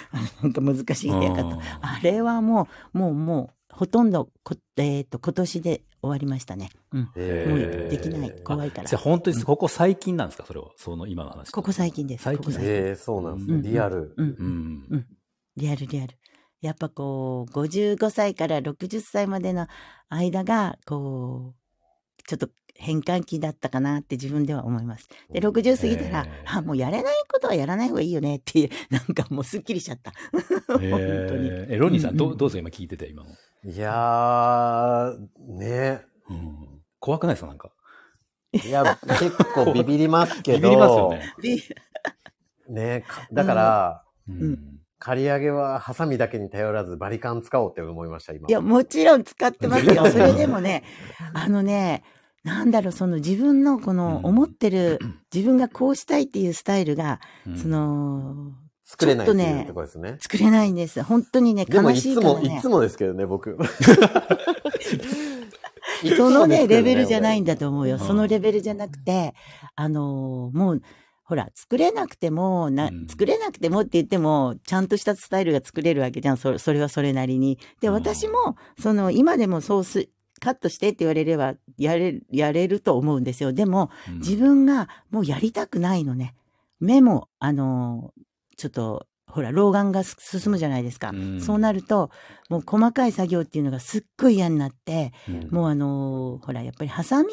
[0.42, 1.58] なんか難しいヘアカット。
[1.80, 6.68] あれはもう、もう、もう、ほとんどこ、えっ、と、今年で終わりましたね。
[6.92, 7.10] うん。
[7.16, 8.42] へもうーできない。
[8.44, 9.00] 怖いからじゃあ。
[9.00, 10.44] 本当にここ最近なんですか？
[10.44, 10.66] それは。
[10.76, 11.50] その今の話。
[11.50, 12.24] ここ最近です。
[12.24, 12.70] 最近ここ最近。
[12.70, 13.54] ええそうなんですね。
[13.54, 14.12] うんリアル。
[14.18, 14.96] うんう。
[14.98, 15.06] ん。
[15.56, 16.14] リアルリアル。
[16.60, 19.66] やっぱこう、55歳から60歳までの
[20.10, 25.08] 間が、こう、ちょっと変換期だったかなって自分では思います。
[25.30, 30.12] で、60過ぎたらあ、もうやれないことはやらない方がいいよねっていう、なんかもうすっきりしちゃった。
[30.66, 31.50] 本当に。
[31.68, 33.30] えロニーさん、うんうんどうどうぞ今聞いてて、今の。
[33.70, 37.48] いやー、ねうん怖くないですか？
[37.48, 37.70] なんか。
[38.52, 40.58] いや、結構ビビりますけど。
[40.58, 41.34] ビビりますよね。
[41.42, 44.58] でねかだから、うん
[45.02, 48.48] 刈り上げはハサミだけに頼らずバリカン使おうって思いました、今。
[48.48, 50.02] いや、もちろん使ってますよ。
[50.04, 50.84] うんそれでもね、
[51.32, 52.02] あのね、
[52.42, 54.98] なんだろう、その自分のこのうん思ってる、
[55.32, 58.52] 自分がこうしたいっていうスタイルが、うんその、
[58.84, 59.26] 作れない
[59.66, 60.16] ところですね。
[60.20, 61.02] 作れないんです。
[61.02, 62.68] 本当にね、でも悲いつも、しいからねいつ。
[62.68, 63.56] もですけどね、僕。
[66.16, 67.54] そのね、レベルじゃないんだ。
[67.54, 67.96] だと思うよ。
[67.96, 69.34] うんそのレベルじゃなくて、
[69.76, 70.82] あのーもう、
[71.24, 76.36] ほら、作れなくても、なうん、作れなくてもって言っても、ちゃんとしたスタイルが作れるわけじゃん。
[76.36, 77.58] そそれはそれなりに。
[77.80, 80.08] で、うん私も、その、今でもそうす、
[80.40, 83.52] カットしてって言われれば、やれ、やれると思うんですよ。
[83.52, 86.34] でも、うん自分がもうやりたくないのね。
[86.80, 88.22] 目も、あのー
[88.56, 91.10] ちょっと、ほら、老眼がす進むじゃないですか。
[91.10, 92.10] うんそうなると、
[92.48, 97.28] もう細かい作業っていうのがすっごい嫌になって、うんもうあのーほら、やっぱりハサミ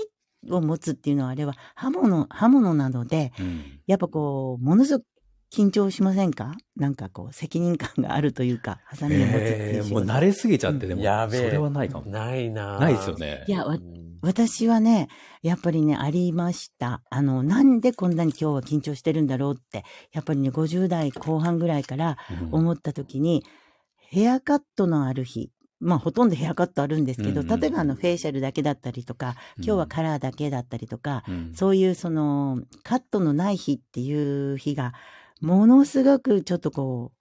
[0.52, 5.08] を持つっていうのはあれは刃物、刃物なので、うんやっぱこう、ものすごく
[5.54, 6.56] 緊張しませんか？
[6.76, 9.96] なんかこう、責任感があるというか、ハサミを持つってえーいう仕事。
[9.96, 11.46] もう慣れすぎちゃって、でも、やべえ。
[11.46, 12.06] それはないかも。
[12.12, 13.46] ないなないですよね。
[13.48, 15.10] いやわうん私はね、
[15.44, 17.04] やっぱりね、ありました。
[17.12, 23.44] あの、なんでこんなに今日は緊張してるんだろうって、やっぱりね、50代後半ぐらいからうん思った時に、
[24.10, 34.94] ヘアカットのある日、まあほとんどヘアカットあるんですけど、うんうん例えばあのフェイシャルだけだったりとか、今日はカラーだけだったりとか、うんそういうそのカットのない日っていう日が、
[35.42, 37.18] ものすごくちょっとこう、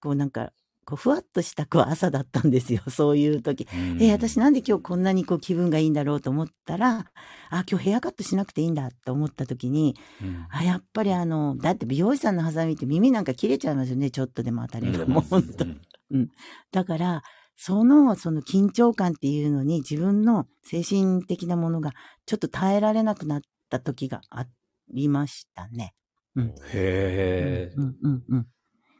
[0.00, 0.52] こうなんか、
[0.86, 3.66] こうふわっとしたこう朝だったんですよ、 そういう時。
[3.72, 4.02] うん。
[4.02, 7.10] えー私なんで今日こんなにこう気分がいいんだろうと思ったら、
[7.50, 10.46] あ、今日ヘアカットしなくていいんだって思った時に、うん。
[10.50, 15.06] あ、やっぱりあの、だって美容師さんのハサミって耳なんか切れちゃいますよね、ちょっとでも当たりが。
[15.06, 15.64] もう本当。
[16.10, 16.28] うん。
[16.70, 17.22] だから、
[17.56, 21.92] その、その緊張感っていうのに自分の精神的なものが
[22.26, 23.40] ちょっと耐えられなくなっ
[23.70, 24.46] た時があ
[24.92, 25.94] りましたね。
[26.40, 27.72] へえ。
[27.76, 28.46] うんうんうん。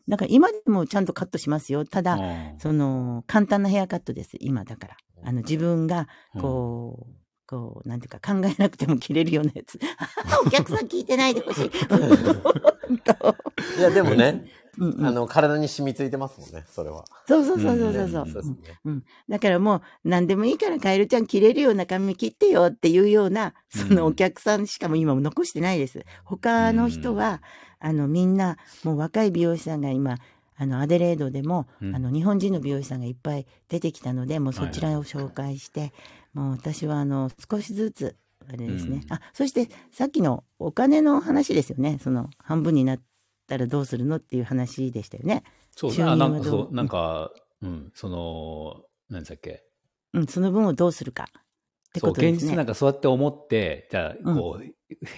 [0.08, 1.84] だから今でもちゃんとカットしますよ。
[1.84, 4.96] ただ、うんその、簡単なヘアカットです、今だから。
[5.24, 7.12] あの、自分が、こう、
[7.46, 9.78] こう、なんていうか、考えなくても切れるようなやつ。
[10.46, 11.70] お客さん聞いてないでほしい。
[13.78, 14.44] いや、でもね、
[14.78, 17.04] うんうんあの、体に染みついてますもんね、それは。
[17.26, 18.42] そうそうそうそうそうそう。
[18.42, 19.04] ううん。
[19.28, 26.04] だからもう、何でもいいから、カエルちゃん切れるような髪切ってよっていうような、そのお客さんしかも今も残してないです。
[26.24, 27.42] 他の人は、
[27.78, 30.18] あの、みんな、もう若い美容師さんが今、
[30.56, 35.92] あの、アデレードでも、うんあの、日本人の美容師さんがいっぱい出てきたので、もうそちらを紹介して、
[36.32, 38.16] もう私は、あの、少しずつ、
[38.48, 39.02] あれですね。
[39.04, 41.98] うんあ、そして、さっきのお金の話ですよね。
[42.02, 43.00] その、半分になっ
[43.46, 45.44] たらどうするのっていう話でしたよね。
[45.76, 47.30] そう、なんかそう、なんか、
[47.62, 49.64] うん、その、何でしたっけ？
[50.12, 51.24] うん、その分をどうするか。
[51.24, 52.32] ってことですね。
[52.32, 54.62] 現実なんかそうやって思って、じゃあ、うんこう、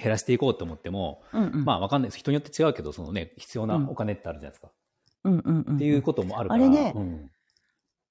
[0.02, 1.64] 減らしていこうと思っても、うんうん。
[1.64, 2.18] まあわかんないです。
[2.18, 4.70] 人によって違うけど、そのね、必要なお金ってあるじゃないですか。
[5.24, 5.76] うんうんうん。
[5.76, 6.64] っていうこともあるから。
[6.64, 7.30] あれねうん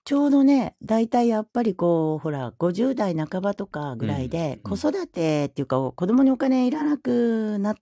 [0.07, 7.75] ちょうどね、大体やっぱりこう、ほら、50代半ばとかぐらいで、うん子育てっていうか、子供にお金いらなくなっ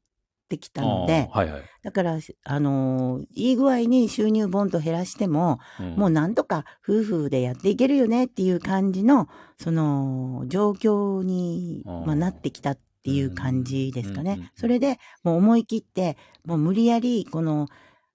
[0.54, 1.63] てきたので、はいはい。
[1.82, 14.52] だから、あのーいい具合に収入ボンと減らしても、うんもうなんとか夫婦でやっていけるよねっていう感じの、その、状況に、まあ、なってきたっていう感じですかねうんうんうん。
[14.56, 17.68] それで、もう思い切って、もう無理やり、この、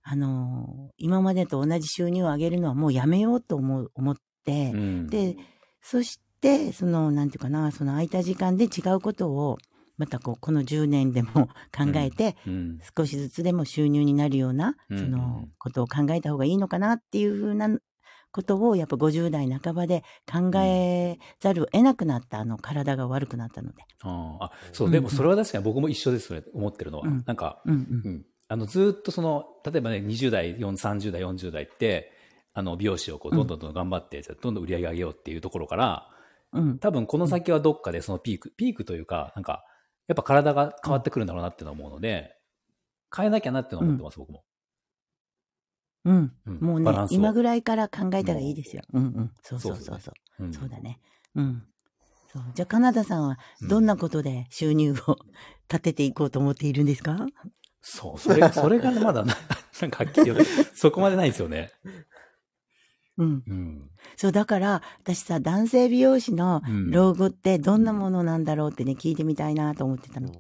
[0.02, 5.36] あのー今までと同じ収入を上げるのはもうやめようと思う、思って、うんで、
[5.80, 9.58] そして、その、なんていうかな、その空いた時間で違うことを、
[9.98, 17.68] またこう、この10年でも 考えて、うん少しずつでも収入になるような、うんその、ことを考えた方がいいのかなっていうふうな
[18.30, 23.82] ことを、やっぱ50代半ばで考えざるを得なくなった、あの、体が悪くなったので。
[24.02, 27.08] あそう、うんでもそれは確かに僕も一緒ですね、思ってるのは。
[27.08, 28.26] うんなんか、うんうん。
[28.48, 32.12] あの、ずーっとその、例えばね、20代、4 30代、40代って、
[32.54, 36.08] あの、美容師をこう、どんどんどん頑張って、じゃあどんどん売り上げ上げようっていうところから、
[36.52, 36.68] うん。
[36.70, 36.78] うん。
[36.78, 39.64] 多分この先はどっかでそのピーク、ピークというか、なんか、
[40.08, 42.34] やっぱ体が変わってくるんだろうなって思うので、
[43.14, 44.42] 変えなきゃなって思ってます、僕も。
[46.04, 46.32] うん。
[46.46, 48.82] うんもうね今ぐらいから考えたらいいですよ。
[48.92, 49.30] うんうん。
[49.42, 50.44] そうそうそそううそう。
[50.44, 50.98] うんそうだね。
[51.34, 51.62] うん。
[52.32, 52.42] そう。
[52.54, 55.16] じゃあ、カナダさんは、どんなことで収入を
[55.70, 57.26] 立てていこうと思っているんですか？
[57.80, 59.34] そう、それ、それがまだな、
[59.80, 60.44] なんかはっきり言うと
[60.74, 61.70] そこまでないんですよね。
[63.18, 63.42] うん。
[63.46, 63.90] うん。
[64.16, 66.90] そう、だから、私さ、男性美容師のうん。
[66.90, 70.32] 老後ってどんなものなんだろうってね、聞いてみたいなと思ってたの。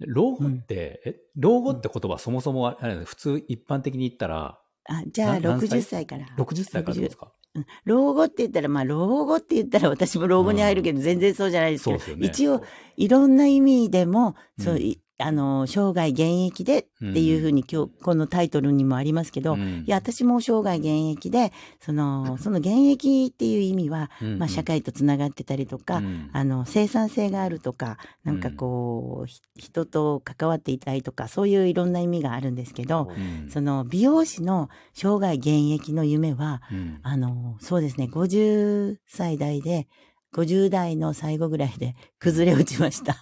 [0.00, 6.26] 老後って、え、老後って言葉そもそもあれ、普通一般的に言ったら、あ、じゃあ、な何歳？60歳から。
[6.36, 7.32] 60歳からですか？
[7.54, 7.66] うん。
[7.84, 12.26] 老後って言ったら、まあ、老後って言ったら私も老後に入るけど、全然そうじゃないですけど、そうですよね。
[12.26, 12.62] 一応、
[12.96, 14.82] いろんな意味でも、そう、うん。
[14.82, 19.84] いあの、生涯現役でっていうふうに今日、このタイトルにもありますけど、うん。
[19.86, 33.50] いや、私も生涯現役で、その、その現役っていう意味は、うんまあ、社会とつながってたりとか、うんあの、生産性があるとか、なんかこう、ひ人と関わっていたいとか、そういういろんな意味があるんですけど、うん。
[33.50, 36.98] その美容師の生涯現役の夢は、うん。
[37.04, 39.86] あの、そうですね、50歳代で、
[40.34, 43.16] 50代の最後ぐらいで崩れ落ちました。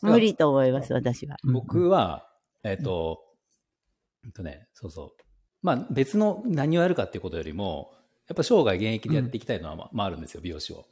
[0.00, 1.36] 無理と思います、私は。
[1.44, 2.26] 僕は、
[2.64, 3.20] えっ、と、
[4.24, 5.22] えっとね、そうそう。
[5.62, 7.92] まあ別の何をやるかっていうことよりも、
[8.28, 10.86] やっぱ生涯現役でやっていきたいのは、ままああるんですよ、美容師を。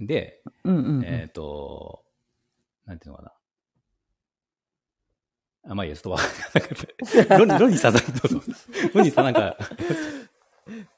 [0.00, 1.04] で、うんうんうん。
[1.04, 2.02] えっ、と、
[2.86, 3.32] なんていうのかな。
[5.70, 6.68] あ、まあいいや、ちょっとわかんなか
[7.24, 7.38] った。
[7.38, 8.40] ロニ、ロニーさん、どうぞ。
[8.94, 9.56] ロニーさんなんか、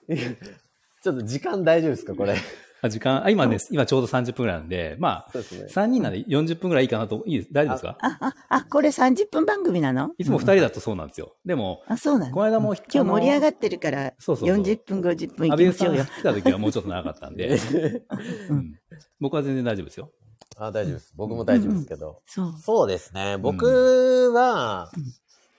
[1.02, 2.36] ちょっと時間大丈夫ですかこれ？
[2.82, 5.66] あ時間、あ、今ね、今ちょうど30分ぐらいなんで、まあ、そうですね。
[5.70, 7.52] 3人なんで40分ぐらいいいかなと、いいです？
[7.52, 7.96] 大丈夫ですか？
[8.00, 10.12] あ、あ、あ、これ30分番組なの？
[10.16, 11.34] いつも2人だとそうなんですよ。
[11.44, 12.32] でも、あ、そうなの？
[12.34, 16.04] この間もうん今日盛り上がってるから、そうそうそう40分、50分行安倍さんがきましょうよ。
[16.04, 17.58] 来た時はもうちょっと長かったんで、う
[18.50, 18.74] うんん
[19.20, 20.10] 僕は全然大丈夫ですよ。
[20.56, 21.12] あ、大丈夫です。
[21.16, 22.22] 僕も大丈夫ですけど。
[22.26, 22.54] そう。
[22.58, 23.36] そうですね。
[23.38, 24.90] 僕は、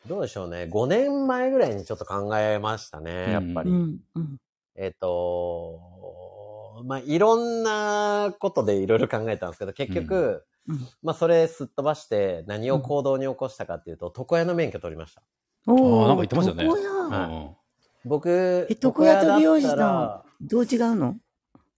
[0.07, 0.67] どうでしょうね。
[0.71, 3.31] 5年前ぐらいにちょっと考えましたね。
[3.31, 3.69] やっぱり。
[3.69, 4.37] うん、うん。
[4.75, 5.79] えっ、と、
[6.85, 10.87] まあ、いろんなことでいろいろ考えたんですけど、結局、うん。
[11.03, 15.21] まあ、それすっ飛ばして何を行動に起こしたかっていうと、床屋の免許取りました。
[15.67, 16.79] おーあーなんか言ってましたよね。
[16.79, 17.27] 床屋。
[17.27, 17.49] うん
[18.03, 18.31] 僕、
[18.67, 21.15] え床屋と美容師床屋だったらどう違うの？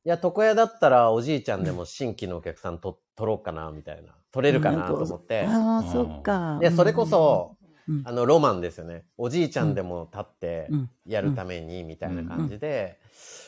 [0.06, 4.14] いや、床屋だったらおじいちゃんでも新規のお客さんと取ろうかな、みたいな。
[4.32, 5.46] 取れるかなと思って。
[5.46, 6.60] ああ、そっか。
[6.62, 9.06] で、それこそ、うん、あの、ロマンですよね。
[9.18, 10.90] おじいちゃんでも立ってうん。
[11.06, 13.00] やるために、みたいな感じで。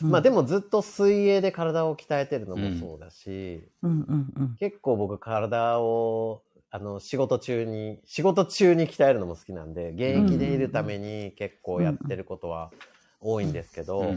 [0.02, 0.10] うん。
[0.12, 3.69] まあでもずっと水泳で体を鍛えてるのもそうだし。
[4.60, 12.71] 結構僕体を、あの、仕事中に、仕事中に鍛えるのも好きなんで、現役でいるために結構やってることは
[13.21, 14.15] 多いんですけど、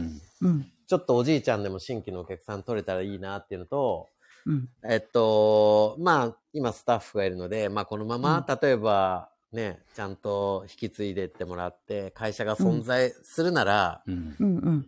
[0.87, 4.09] ちょっとおじいちゃんでも新規のお客さん取れたらいいなっていうのと、
[4.45, 4.69] うん。
[4.89, 14.35] えっと、まあ、今スタッフがいるので、まあ、このまま、例えば、ね、ちゃんと引き継いでってもらって、会社が存在するなら、うん。
[14.39, 14.87] うんうん。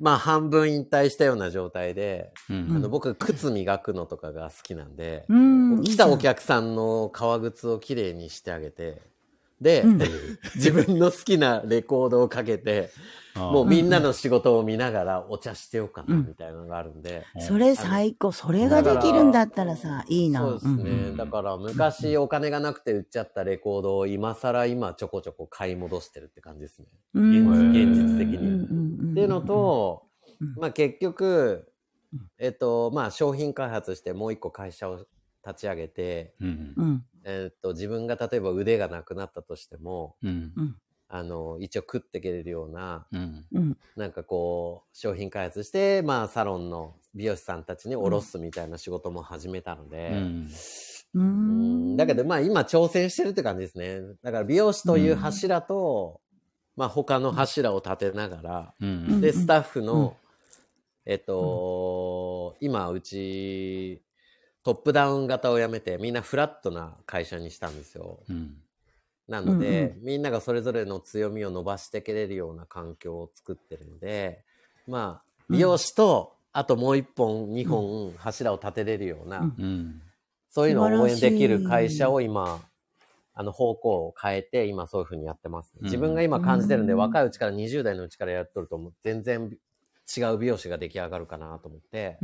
[0.00, 2.72] まあ、半分引退したような状態で、うん。
[2.74, 5.82] あの、僕、靴磨くのとかが好きなんで、うん。
[5.82, 9.00] 来たお客さんの革靴をきれいにしてあげて、
[9.60, 9.98] で、うん
[10.54, 12.90] 自分の好きなレコードをかけて、
[13.36, 17.24] もうみんなの仕事を見ながらお茶してようかな、うんみたいなのがあるんで。
[17.40, 18.32] それ最高。
[18.32, 20.40] それができるんだったらさ、いいな。
[20.40, 20.72] そうですね。
[20.72, 26.86] うんだから昔お金がなくて売っちゃったレコードを今更今ちょこちょこ買い戻してるって感じですね。
[27.14, 30.02] うん現実的にうんうんうんっていうのと、
[30.40, 31.68] うんまあ結局
[32.12, 35.04] うん、えっと、まあ商品開発してもう一個会社を
[35.48, 37.04] 立ち上げて、うんうん。
[37.24, 40.52] えっと自分が例えば腕がなくなったとしても、うん。
[40.56, 40.76] うん。
[41.08, 43.46] あの、一応食っていけれるような、うん。
[43.52, 43.78] うん。
[43.96, 50.48] なんかこう、商品開発して、まあサロンの美容師さんたちに卸すみたいな仕事も始めたので、うん。
[51.14, 51.94] ううん。
[51.94, 54.00] んだけどまあ今挑戦してるって感じですね。
[54.22, 56.20] だから美容師という柱と、
[56.76, 59.20] まあ他の柱を立てながら、うん。
[59.20, 60.16] で、スタッフの、
[61.06, 64.02] えっと、今うち、
[64.68, 68.18] トップダウン型をやめてみんなフラットな会社にしたんですよ。
[68.28, 68.54] うん。
[69.26, 74.44] なので、うんみんながそれぞれの強みを伸ばしていけれるような環境を作ってるので、
[74.86, 79.54] まあ、美容師と、あともう一本、二本柱を立てれるような、うん。
[79.58, 80.02] うん
[80.50, 82.60] そういうのを応援できる会社を今、
[83.32, 85.84] あの方向を変えて、今そういうふうにやってます、うん。
[85.84, 86.98] 自分が今感じてるんで、うん。
[86.98, 89.56] 若いうちから20代のうちからやっとると、全然
[90.14, 92.18] 違う美容師が出来上がるかなと思って、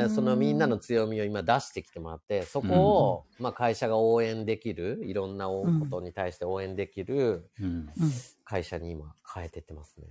[0.00, 7.88] うんでそのみんなの強みを今出してきてもらって、そこを、まあ会社が応援できる、いろんなことに対して応援できるうん。
[8.44, 10.06] 会社に今変えてってますね。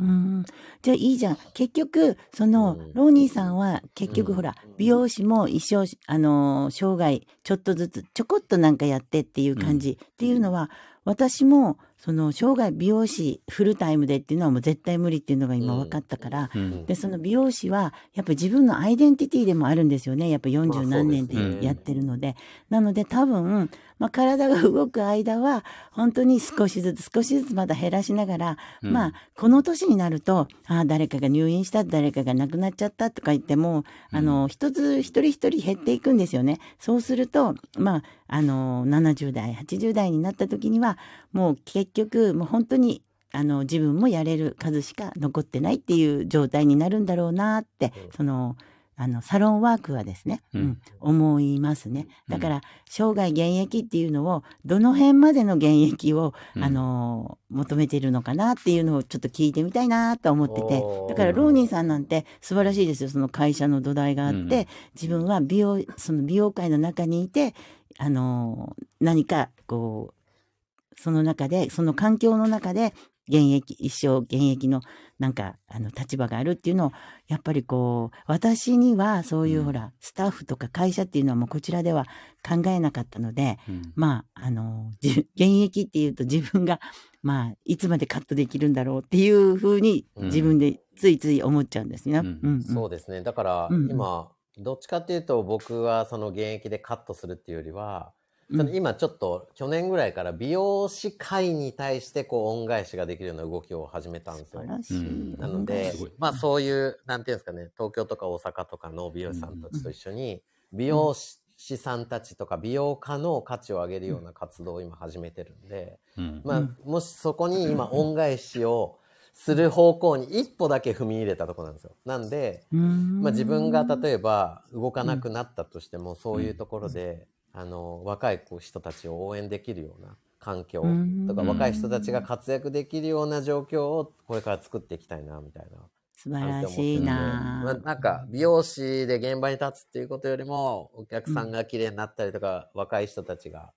[0.00, 0.44] うん。
[0.82, 1.38] じゃあいいじゃん。
[1.54, 2.92] 結局、その、うん。
[2.94, 4.36] ローニーさんは結局うん。
[4.36, 10.70] ほら、美容師も一生、あのー生涯ちょっとずつちょこっとなんかやってっていう感じ、っていうのは、
[11.04, 20.30] 私もその生涯美容師フルタイムでっていうのはもう絶対無理っていうのが今分かったから、うんで、その美容師は、やっぱ自分のアイデンティティでもあるんですよね。
[20.30, 22.36] やっぱまあ40何年でやってるので。
[22.70, 36.58] なので多分、まあ体が動く間は、本当に少しずつ少しずつまだ減らしながら、うんまあ、この年になると、ああ、誰かが入院した、誰かが亡くなっちゃったとか言っても、あの、一つ、一人一人減っていくんですよね。
[36.78, 40.98] そうすると、まあ、あの、70代、80代になった時には、
[41.32, 48.12] もう結局、もう本当に、あの、自分もやれる数しか残ってないっていう状態になるんだろうなって、うん。
[48.16, 48.56] その、
[49.00, 50.60] あの、サロンワークはですね、うん。
[50.60, 52.08] うん思いますね。
[52.28, 56.64] だから、生涯現役っていうのを、どの辺までの現役を、うん。
[56.64, 60.84] あの、求めているのかなっていうのをちょっと聞いてみたいなと思ってて。
[61.06, 63.08] だから、ローニーさんなんて素晴らしいですよ。
[63.08, 64.66] その会社の土台があって、うん。
[65.00, 67.54] 自分は美容、その美容界の中にいて、
[67.98, 72.92] あの、何か、こう、その中で、その環境の中で、
[73.28, 74.80] 現役、一生現役の、
[75.18, 76.92] なんか、あの、立場があるっていうのを、
[77.26, 79.64] やっぱりこう、私には、そういう、うん。
[79.66, 82.06] ほら、スタッフとか会社っていうのはもうこちらでは
[82.46, 83.92] 考えなかったので、うん。
[83.94, 86.80] まあ、あの、じ現役っていうと自分が、
[87.22, 90.26] まあ、いつまでカットできるんだろうっていうふうにうん。
[90.26, 92.18] 自分でついつい思っちゃうんですね。
[92.18, 92.26] うん。
[92.26, 92.62] うんうん。
[92.62, 93.22] そうですね。
[93.22, 98.12] だから今、どっちかっていうと僕はその現役でカットするっていうよりは、
[98.50, 104.68] 今ちょっと去年ぐらいから美容師会に対してこう恩返しができるような動きを始めたんですよ素晴。
[104.68, 105.06] らしい。
[105.06, 105.38] うん。
[105.38, 116.42] なのでまあそういう、なんていうんですかね、東京とか大阪とかの美容師さんたちと一緒に、美容師さんたちとか美容家の価値を上げるような活動を今始めてるんで、うん。
[116.42, 116.76] まあうん。
[116.84, 119.00] もしそこに今恩返しを
[119.34, 121.96] する方向に一歩だけ踏み入れたところなんですよ。
[122.04, 123.20] なんで、うん。
[123.20, 130.82] まあ、自分が例えば動かなくなったとしても、そういうところで、あの若い子人たちを応援できるような環境。
[130.82, 131.26] うん。
[131.26, 135.78] とか、若い人たちが活躍できるような状況をこれから作っていきたいなみたいな。
[136.12, 137.74] 素晴らしいまあ、な。
[137.74, 143.72] なんか美容師で現場に立つっていうことよりもお客さんが綺麗になったりとか、若い人たちが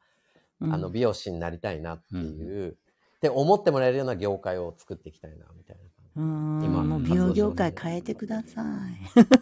[0.61, 0.73] うん。
[0.73, 5.83] あの美容師になりたいなっていう、って思ってもらえるような業界を作っていきたいなみたいな。
[6.15, 6.59] うん。
[6.63, 8.61] 今もう美容業界変えてくださ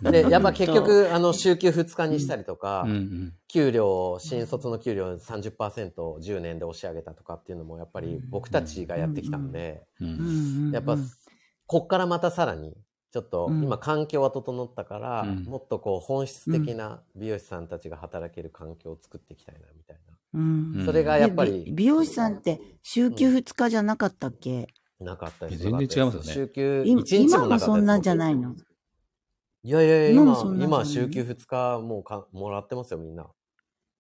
[0.02, 0.12] い。
[0.12, 2.92] で、やっぱ結局、あの、週休2日にしたりとか、うん。
[2.92, 3.34] うん。
[3.52, 9.84] 給料、新卒の給料30%を10年で押し上げたとかっていうのも、やっぱり僕たちがやってきたんで、
[10.72, 10.98] やっぱ、
[11.66, 12.78] こっからまたさらに、
[13.12, 13.64] ちょっとうん。
[13.64, 15.44] 今環境は整ったから、うん。
[15.46, 19.98] もっとこう本質的な美容師さんたちが働ける環境を作っていきたいな、みたい
[20.36, 20.42] うん。
[20.42, 20.80] うん。
[20.80, 20.86] な。
[20.86, 24.68] それがやっぱでり美、美容師さんって週休2日じゃなかったっけ、
[25.00, 25.64] なかったです。
[25.64, 28.56] 全然違いますよね週休今1日もそんなんじゃないの？
[29.64, 33.28] いやいやいや、今今今、週休2日もうかもらってますよ、みんな。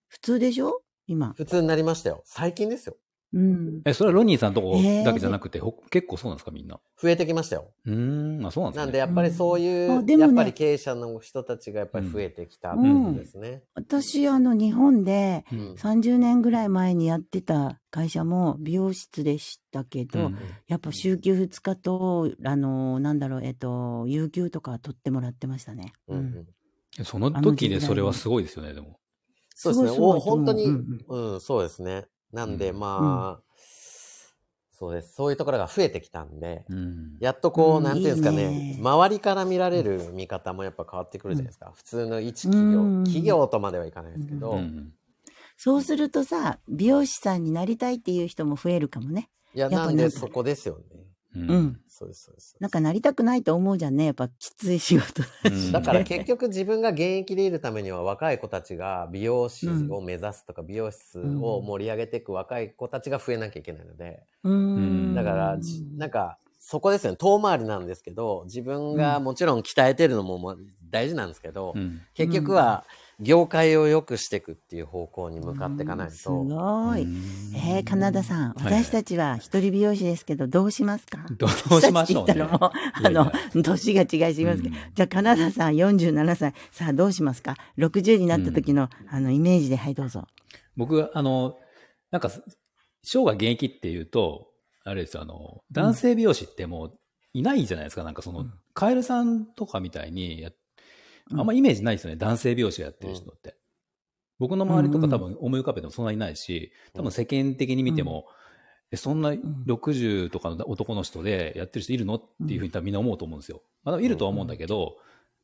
[0.08, 0.82] 普通でしょ？
[1.08, 1.34] 今。
[1.36, 2.22] 普通になりましたよ。
[2.26, 2.96] 最近ですよ。
[3.34, 3.82] うん。
[3.86, 6.80] え、それはロニーさんとこえーだけじゃなくて、ほ結構そうなんですか、みんな。
[7.02, 7.72] 増えてきましたよ。
[7.86, 8.84] うーん、あ、そうなんですね。
[8.86, 13.64] なんでやっぱりそういう、うんあでもねやっぱり経営者の人たちがやっぱり増えてきたってことですね。
[13.76, 25.94] 私、あの、日本でうん30年ぐらい前にやってた会社も美容室でしたけど、うんやっぱ週休2日と、あの、なんだろう、えっと、有給とか取ってもらってましたね。
[26.08, 26.48] うんうん
[27.06, 29.00] その時でそれはすごいですよね、でも。
[29.56, 29.90] そうですね。
[29.90, 32.08] すごいすごいお本当に、うんうん、そうですね。
[32.32, 33.44] なんで、うんまあ、
[34.72, 35.14] そうです。
[35.14, 37.18] そういうところが増えてきたんで、うん。
[37.20, 41.72] やっとこう、うんなんていうんですかねいいね周りから見られる見方もやっぱ変わってくるじゃないですか。
[41.76, 44.94] 普通の一企業、うん企業とまではいかないですけど、うん
[45.62, 49.30] そうするとさ、美容師さんになりたいっていう人も増えるかもね。
[49.54, 51.09] いや、やなんでなんかそこですよね。
[51.48, 51.80] ううんん。
[51.88, 52.56] そうです、そうです。
[52.60, 54.06] なんかなりたくないと思うじゃんね。
[54.06, 55.32] やっぱきつい仕事だし。
[55.46, 64.52] うんだから結局自分が現役でいるためには若い子たちが美容師を目指すとか美容室を盛り上げていく若い子たちが増えなきゃいけないので、うー
[65.12, 65.16] ん。
[65.16, 67.18] だから、じなんか、そこですよね。
[67.18, 70.58] 遠回りなんですけど、自分がもちろん鍛えてるのも
[70.90, 72.84] 大事なんですけど、うん結局は
[73.22, 77.06] 業界を良くしていくっていう方向に向かっていかないすと、ごい。
[77.54, 81.26] えー、カナダさん、私たちは一人美容師ですけど、どうしますか？
[81.38, 82.42] どうしましょうね。
[82.42, 82.72] あ
[83.10, 84.82] の、年が違いすぎますけど、うん。
[84.94, 90.26] じゃあカナダさん47歳、さあどうしますか ?60 になった時の、あの、イメージで、はい、どうぞ。
[90.78, 91.58] 僕、あの、
[92.12, 92.32] なんか、
[93.04, 94.48] 生涯現役っていうと、
[94.86, 97.00] あれですよ、あの、男性美容師ってもう
[97.34, 98.04] いないじゃないですか。
[98.04, 98.54] なんかその、うん。
[98.74, 100.54] カエルさんとかみたいにや、うん
[101.34, 102.16] あんまイメージないですよね。
[102.16, 103.56] 男性美容師がやってる人って。
[104.40, 108.26] 僕の周りとか多分思い浮かべてもそんなにないし、多分世間的に見ても、
[108.92, 113.62] えそんな60とかの男の人でやってる人いるのっていうふうに多分みんな思うと思うんですよ。
[113.84, 114.98] まあ、いるとは思うんだけど、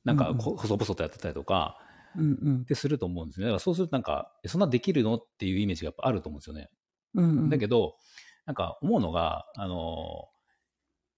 [0.03, 1.77] なんかこ細々とやってたりとか、
[2.17, 3.45] うんうんってすると思うんですね。
[3.45, 6.69] だからそうするとなんか、えそんなできるのっていうイメージがやっぱあると思うんですよね。
[7.15, 7.49] うんうん。
[7.49, 7.97] だけど、
[8.45, 10.34] なんか思うのが、あの、い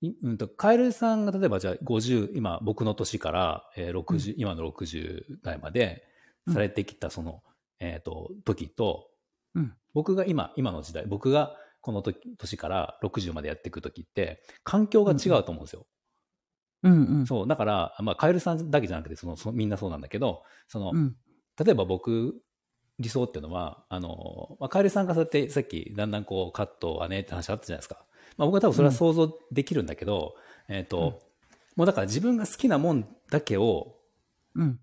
[0.01, 6.03] うんと、カエルさんが例えばじゃあ50、今僕の年から、えー60、今の60代まで
[6.51, 7.41] されてきたその、
[7.79, 9.09] えっ、と、時と、
[9.55, 15.87] うん僕が今、今の時代、僕がこの時年から60までやっていく時って、環境が違うと思うんですよ。
[16.83, 17.25] うんうん。
[17.25, 21.15] そう、だから、まあ、カエルさんだけじゃなくて、その、そのみんなそうなんだけど、その、うん
[21.59, 22.35] 例えば僕、
[22.99, 28.05] 理想っていうのは、あの、まあ、カエルさんがそうやってさっきだんだんこうカットはねって話あったじゃないですか。
[28.37, 30.35] まあ僕は多分それは想像できるんだけど、
[30.67, 31.03] えっ、と、うん。
[31.75, 33.95] もうだから自分が好きなもんだけを
[34.55, 34.79] うん。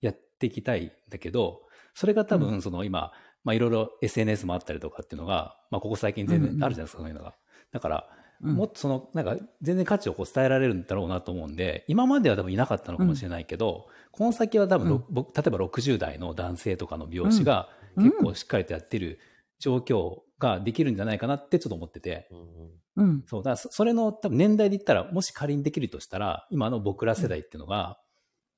[0.00, 1.62] やっていきたいんだけど、
[1.94, 3.12] それが多分その今、
[3.44, 7.34] まあいろいろ SNS もあったりとかっていうのが、まあここ最近全然あるじゃないですか、そういうのが。
[7.72, 8.08] だから、
[8.42, 8.54] うん。
[8.54, 15.04] もっとその、なんか全然価値をこう伝えられるんだろうなと思うんで、今までは多分いなかったのかもしれないけど、この先は多分ろ、うん。
[15.10, 18.04] 僕例えば60代の男性とかの美容師がうん。
[18.04, 19.18] 結構しっかりとやってる
[19.58, 22.38] 状況ができるんじゃないかなってちょっと思ってて、うん。
[22.38, 23.10] うん。
[23.10, 23.24] うん。
[23.26, 27.98] そう、だからそそれの多分年代で言ったら、もし仮にできるとしたら、今の僕ら世代っていうのが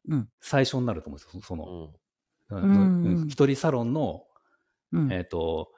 [0.09, 0.29] うん。
[0.41, 1.93] 最初になると思うんですよ、その、
[2.51, 2.59] うん。
[2.59, 2.71] うん。
[2.71, 3.23] うん。
[3.23, 3.29] うん。
[3.29, 4.25] 一人サロンの
[4.93, 5.13] うん。
[5.13, 5.71] えっ、と、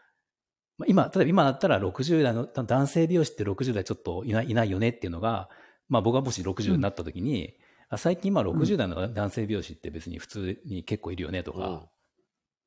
[0.79, 5.49] まあ今、例えば今だったら60代の男性美容師って60代ちょっといないいないよねっていうのが、
[5.89, 7.55] まあ僕がもし60になった時に、
[7.89, 11.81] あ最近まあ60代の男性美容師って別に普通に結構いるよねとか、うん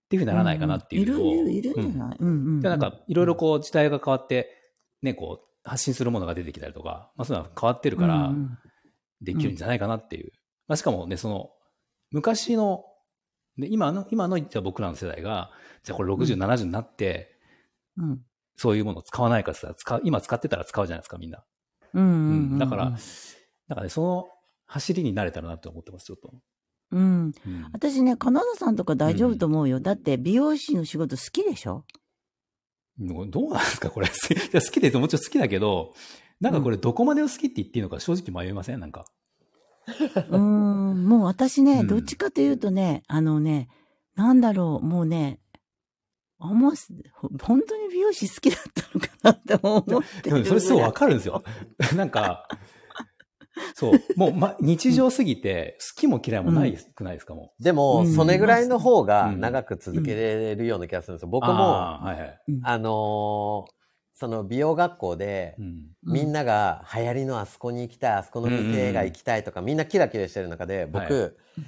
[0.06, 1.34] っていうふうにならないかなっていうのを。
[1.34, 2.18] いる、いる、いるんじゃない？
[2.20, 2.62] うんうん。
[2.62, 4.50] でなんかいろいろこう時代が変わって、
[5.02, 8.58] ね、こう発信するものが出てきたりとか、まあそういうのは変わってるからうんうん
[9.22, 10.32] できるんじゃないかなっていう。
[10.68, 11.50] まあしかもね、その
[12.12, 12.84] 昔の、
[13.58, 15.52] で今の、今の僕らの世代が、
[15.84, 17.36] じゃあこれ60、70になって、
[17.98, 18.22] うん。
[18.58, 21.44] そういうものを使わないかって使う、今使ってたら使うじゃないですか、みんな。
[21.94, 22.58] うんうんううんん。
[22.60, 24.28] だから、だからね、その
[24.66, 26.34] 走りになれたらなって思ってます、ちょっと。
[26.92, 27.32] うん。
[27.46, 29.80] うん私ね、カナダさんとか大丈夫と思うよ。
[29.80, 31.84] だって、美容師の仕事好きでしょ？
[32.98, 34.08] どうなんですか、これ。
[34.54, 35.94] 好きですもちろん好きだけど、
[36.40, 38.80] なんかこれどこまでを好きって言っていいのか正直迷いません？
[38.80, 39.06] なんか。
[39.88, 43.68] うーん、もう私ね、うんどっちかというとね、あのね、
[44.16, 45.40] なんだろう、もうね、
[46.40, 46.72] あんま、
[47.14, 49.84] ほ本当に美容師好きだったのかなって思っ
[50.24, 51.44] てるでもそれすごいわかるんですよ。
[51.96, 52.48] なんか、
[53.74, 57.64] そう、もう、ま、日常すぎて、好きも嫌いもないくないですか、もう。
[57.64, 61.30] でも、うんそれぐらいの方がうん長く続けれるような気がするんですよ。
[61.30, 62.42] 僕も、あーはいはい。
[62.62, 63.76] あのー
[64.18, 65.62] その美容学校で
[66.08, 71.66] みんなが流行りのあそこに行きたい、あそこの店が行きたいとか、みんなキラキラしてる中で、僕、は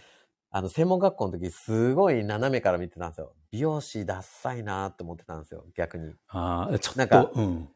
[0.51, 3.35] あの、専門学校の時、すごい斜めから見てたんですよ。
[3.51, 6.15] 美容師ダッサいなって思ってたんですよ、逆に。
[6.27, 7.69] ああ、ちょっと、なんかうん。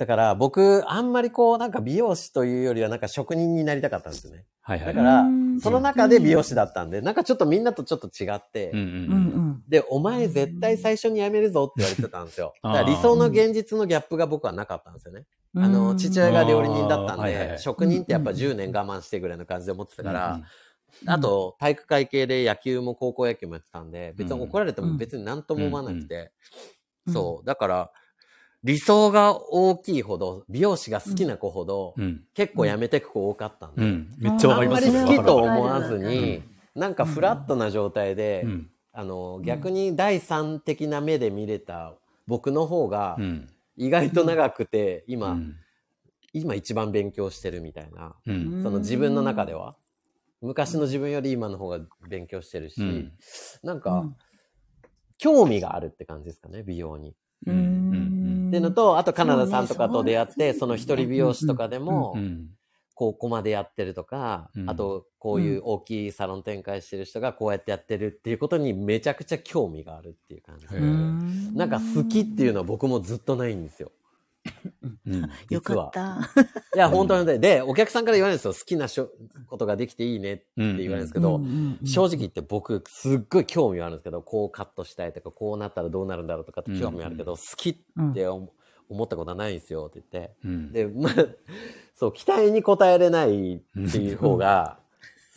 [0.00, 4.46] だから、僕、あんまりこう、なんか美容師というよりは、なんか職人になりたかったんですよね。
[4.62, 4.94] はいはい。
[4.94, 9.62] だからうんその中で美容師だったんで、なんかちょっとみんなとちょっと違って、うんううんうんん。
[9.68, 12.54] で、お前絶対最初に辞めるぞって言われてたんですよ。
[12.62, 15.26] だから理想の現実のギャップが僕はなかったんですよね。
[15.54, 20.44] あの、父親が料理人だったんで、職人ってやっぱうん10年我慢してぐらいの感じで思ってたから、うん
[21.06, 26.32] あと、体育会系で野球も高校野球もやってたんで、別に怒られても別に何とも思わなくて、
[27.06, 27.46] うんそう。
[27.46, 27.92] だから、
[28.62, 32.24] 理想が大きいほど、美容師が好きな子ほど、うん。
[32.34, 34.14] 結構辞めてく子多かったんで、うん。
[34.18, 36.42] めっちゃわかりますあんまり好きと思わずに、
[36.74, 38.70] なんかフラットな状態で、るうん。
[38.92, 41.94] あの、逆に第三的な目で見れた
[42.26, 43.48] 僕の方がう、ん。
[43.76, 45.56] 意外と長くて、今、うん
[46.32, 48.62] 今一番勉強してるみたいな、うん。
[48.62, 49.74] その自分の中では、
[50.40, 53.12] 昔の自分より今の方が勉強してるし、うん
[53.64, 54.04] なんか、
[55.18, 57.16] 興味があるって感じですかね、美容に。
[57.46, 58.19] ううんん。
[58.50, 62.48] っていうのと、あとカナダさんとかと出会って、その一人美容師とかでもう、ん。
[62.94, 64.68] こう、コマでやってるとかう、ん。
[64.68, 70.66] あと、こういう大きいサロン展開してる人がこうやってやってるっていうことにめちゃくちゃ興味があるっていう感じ。
[71.56, 73.92] なんか好きっていうのは僕もずっとないんですよ。
[75.06, 75.30] うん。
[75.50, 76.18] よかった。
[76.74, 77.38] いや、本当にね。
[77.38, 78.54] で、お客さんから言われるんですよ。
[78.54, 79.10] 好きなしょ
[79.48, 88.52] ことができていいねって言われるんですけど、うんうんうん正直言って僕、すっごい興味はあるんですけど、こうカットしたいとか、こうなったらどうなるんだろうとかって興味あるけど、好きって思
[88.90, 90.34] 思ったことはないんですよって言って。
[90.44, 90.72] うん。
[90.72, 91.14] で、まあ、
[91.94, 93.60] そう、期待に応えれないっ
[93.92, 94.78] ていう方が、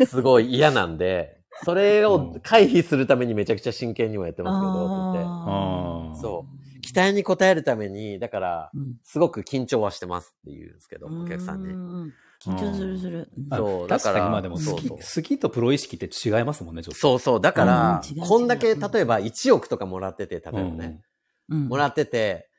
[0.05, 6.21] すごい嫌なんで、それを回避するためにめちゃくちゃ真剣にもやってますけど、って言って。
[6.21, 6.62] そう。
[6.83, 11.69] 期待に応えるために、だから、うんすごく緊張はしてますって言うんですけど、お客さんに。
[11.69, 12.11] に。
[12.41, 13.31] 緊張するする。
[13.49, 16.99] あそうだから確かにまあでも好き、そう好きとプロ意識って違いますもんね、ちょっと。
[16.99, 17.41] そうそう。
[17.41, 21.01] だからうん違う違う、こんだけ、例えば1億とかもらってて、例えばね、
[21.49, 22.49] うんもらってて、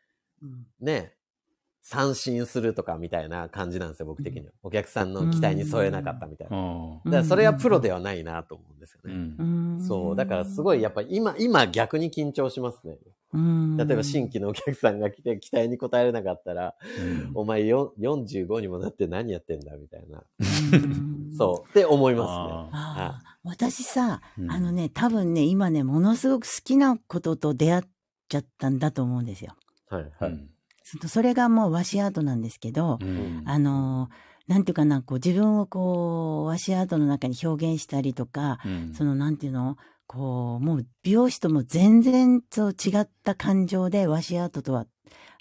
[0.43, 1.15] うんね、
[1.83, 4.53] 三振するとかみたいな感じなんですよ、僕的には。
[4.63, 6.57] お客さんの期待に添えなかったみたいな。
[6.57, 7.01] うん。
[7.05, 9.15] だからそれはプロではないなと思うんですようね。
[9.15, 9.37] ん。
[9.39, 9.43] う
[9.83, 10.17] んそう。
[10.17, 12.97] だからすごい、やっぱり今、今逆に緊張しますね。
[13.35, 16.75] うん例えば新規のお客さんが来て 期待に応えれなかったら、
[17.35, 20.23] お前よ45にもなって何やってんだみたいな。
[20.73, 21.71] うんそう。
[21.71, 27.83] って思いますあああ私さ、うんあのね、多分ね、今ね、ものすごく好きなことと出会っ
[28.29, 29.55] ちゃったんだと思うんですよ。
[29.91, 29.99] ね。
[29.99, 30.33] はい、はい。
[30.33, 30.51] うん
[30.85, 44.87] そそれがもう和紙アートなんですけど、うんあのー、なんていうかな、こう自分をこう、和紙アートの中に表現したりとか、うんそのなんていうのこう、もう美容師とも全然そう違った感情で和紙アートとは、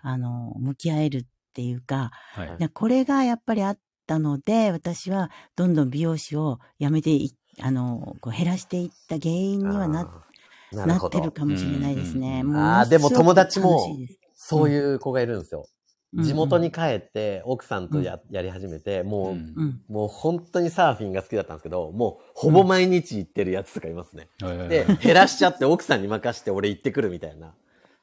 [0.02, 2.58] あのー、向き合えるっていうか、はい。
[2.60, 10.24] ねこれがやっぱりあったので、私はどんどん美容師をやめてい、あのー、こう減らしていった原因にはな
[10.72, 11.32] なってる。
[11.32, 12.42] かもしれないですね。
[12.44, 13.86] うんもうあーでも友達も
[14.34, 15.68] そういう子がいるんですよ。
[16.16, 19.92] うん地元に帰って奥さんとや,、やり始めて、もう。
[19.92, 24.28] もう本当にサーフィンが好きだったんですけど、もうほぼ毎日行ってるやつとかいますね。
[24.70, 27.54] で、減らしちゃって奥さんに任して俺行ってくるみたいな。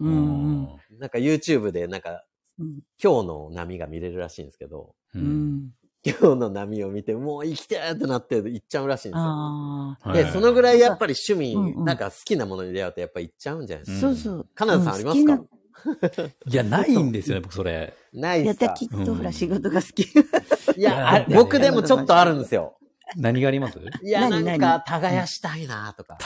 [0.00, 0.16] うんう
[0.62, 2.24] んなんか YouTube でなんか
[2.58, 5.70] うん今日の波が見れるらしいんですけど、ううんん。
[6.02, 10.12] 今日の波を見てもう生きてーってなって行っちゃうらしいんですよ。
[10.14, 14.08] で、そのぐらいやっぱり趣味、うんうんなんか好きなものに出会うとやっぱ行っちゃうんじゃないですか。
[14.08, 14.46] うんそうそう。
[14.54, 15.46] カナダさんありますか、うん好
[16.50, 17.94] いや、ないんですよね、僕それ。
[18.12, 20.02] きなやっすかきっとほら仕事が好き。
[20.78, 22.76] いや、僕でもちょっとあるんですよ。
[23.16, 23.78] 何があります？
[24.04, 26.16] いや、な何んか、耕したいなとか。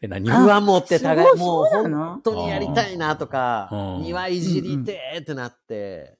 [0.00, 2.04] え、何あ庭持って耕すごいもうそうなの？
[2.10, 6.16] 本当にやりたいなとかう、ん庭いじりてーってなって、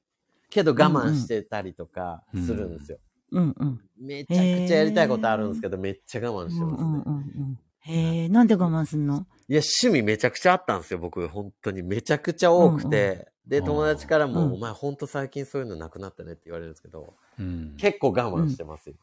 [0.50, 2.98] けど我慢してたりとかするんですよ。
[3.30, 3.80] うんうん。
[4.00, 6.88] めちゃくちゃやりたいことあるんですけど、めっちゃ我慢してますね。
[6.88, 9.26] うんうんうんへえ、なんで我慢すんの？
[9.48, 11.26] いや、趣味めちゃくちゃあったんですよ、僕。
[11.28, 11.82] 本当に。
[11.82, 13.28] めちゃくちゃ多くて。
[13.46, 17.76] で、うん友達からも、うんお前本当最近そういうのなくなったねって言われるんですけど、うん。
[17.76, 18.94] 結構我慢してますよ。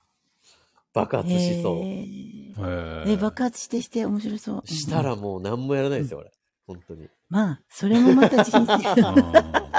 [0.94, 1.78] 爆発しそう。
[1.78, 2.06] へ
[3.08, 4.68] え爆発してして面白そう。
[4.68, 6.32] したらもう何もやらないですよ、俺。
[6.68, 7.08] 本当に。
[7.30, 8.74] まあ、それもまた人生。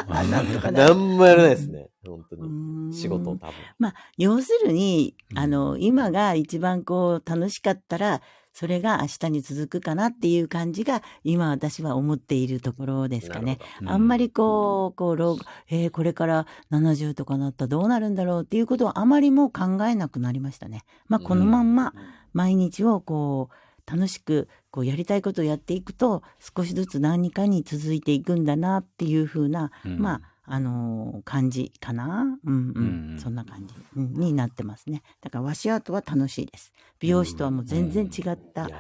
[0.09, 0.85] あ なんとかね。
[0.87, 2.89] 何もやらないですね、本当うに。
[2.89, 3.53] ん仕事多分。
[3.79, 8.23] まあ、要するに、うんあの、今が一番こう、楽しかったら、
[8.53, 13.59] それが明日に続くかなっていう感じが、今私は思っているところですかね。
[13.81, 13.89] うん。
[13.91, 20.83] あんまりこう、こう、老後えーこれから70とかなったらどうなるんだろうっていうことをあまりもう考えなくなりましたね。
[21.09, 21.95] まあ、このまんま
[22.33, 29.99] 毎日をこう、楽しく、こう、やりたいことをやっていくと、少しずつ何かに続いていくんだなっていうふうな、うん。
[29.99, 32.39] まあ、あのー感じかな？
[32.45, 33.11] うんうん。
[33.13, 35.03] うんそんな感じ、うんになってますね。
[35.23, 36.73] だから、ワシアートは楽しいです。
[37.01, 38.77] 美容師とはもう全然違ったいや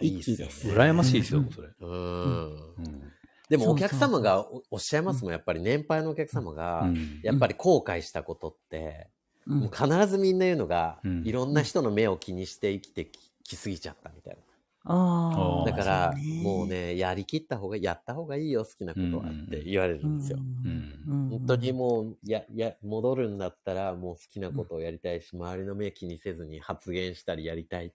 [0.00, 0.74] ーいいっすよ一気ですね。
[0.74, 1.68] 羨ましいですよ、それ。
[1.80, 1.90] うん。
[1.90, 3.12] うん
[3.48, 9.08] でもお客様がおおっしゃいますもん、やっぱり年配のお客様がう、んやっぱり後悔したことって、
[9.46, 14.38] うんもう必ずみんな言うのが、うんいろんな人の目を気にして生きてききすぎちゃったみたいあ
[14.84, 15.64] あ。
[15.66, 20.38] だから、もうね、やりきった方が、やった方がいいよ、好きなことはって言われるんですよ。
[20.38, 27.94] うん本当にもう、や、や、戻るんだったら、もう好きなことをやりたいし、周りの目気にせずに発言したりやりたいって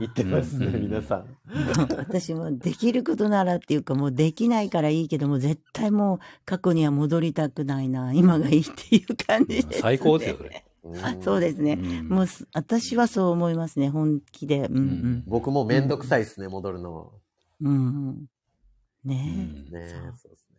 [0.00, 1.26] 言ってますね、うん皆さん。
[1.96, 10.64] 私もできることならっていうかもうできないからいいけども絶対もう過去には戻りたくないな今がいいっていう感じです、ね、最高ですよ、それ。
[11.02, 12.08] あそうですね、うん。
[12.08, 13.90] もうす私はそう思いますね。
[13.90, 14.60] 本気で。
[14.60, 15.24] うんうん。
[15.26, 17.12] 僕もめんどくさいですね、戻るの。
[17.60, 18.24] うんうん。
[19.04, 20.56] うねんえ、ねそうですね。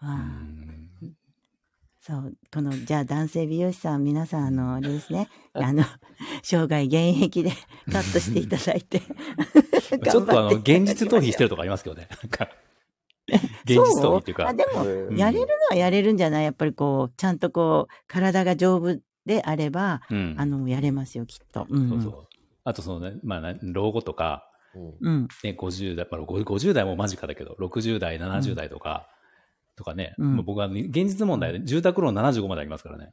[0.00, 0.14] わあ。
[0.14, 1.16] うん。
[2.00, 5.28] そうこのじゃあ男性美容師さん皆さんあのあれですね。
[5.54, 5.84] あの
[6.42, 7.52] 生涯現役で
[7.90, 9.00] カットしていただいて。
[10.10, 12.08] ちょっとあの、現実逃避してるるとこありますけどね。
[13.64, 14.48] 現実逃避っていうか。
[14.48, 14.54] あ。
[14.54, 15.16] でもうん。
[15.16, 20.34] やれるのはやれるんじゃないやっぱりこうちゃんとこう体が丈夫であればうん。
[20.38, 21.88] あのやれますよきっと、うんうん。
[21.88, 22.28] そうそう。
[22.64, 24.94] あとそのね、まあな、老後とか、うん。
[25.00, 25.28] うん。
[25.42, 29.08] ね、50代、まあ、50 50代も間近だけど、60代、70代とか、
[29.76, 30.36] とかね、うん。
[30.36, 33.10] もう僕はね現実問題で住宅ローン75までありますからね。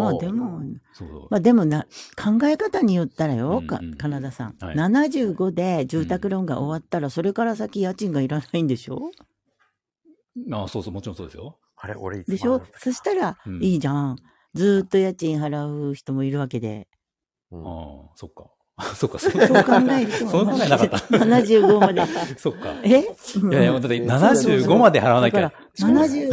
[0.00, 0.60] まあでも、
[0.92, 1.26] そうそう。
[1.30, 1.84] まあでもな、
[2.16, 4.56] 考え方によったらよ、かうんうんカナダさん。
[4.60, 9.10] はい75で住宅ローンが終わったら、それから先家賃がいらないんでしょ？
[10.52, 11.58] あそうそう、もちろんそうですよ。
[11.76, 12.62] あれ、俺いつでしょ？
[12.78, 14.16] そしたらうんいいじゃん。
[14.54, 16.86] ずーっと家賃払う人もいるわけで。
[17.50, 18.44] うんああ、そっか。
[18.94, 20.26] そっか、そそう考えると。
[20.28, 22.02] その考えなかった 75まで。
[22.38, 22.74] そっか。
[22.82, 22.88] え？
[22.88, 25.58] いやいや、だってうん75まで払わなきゃだか。
[25.80, 26.30] ら、70、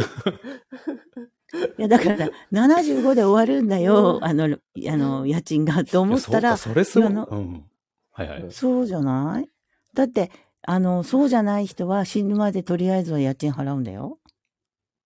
[1.78, 7.12] いや、だから、75で終わるんだよ、あの、あの、家賃がって思ったら、それすごい。
[7.12, 7.64] うん。
[8.12, 8.46] はいはい。
[8.50, 9.48] そうじゃない？
[9.94, 10.30] だって、
[10.62, 14.18] あの、そうじゃない人は死ぬまでとりあえずは家賃払うんだよ。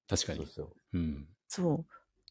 [0.09, 0.53] 確かにそうで。
[0.53, 0.73] すよ。
[0.95, 1.27] うん。
[1.49, 1.73] そ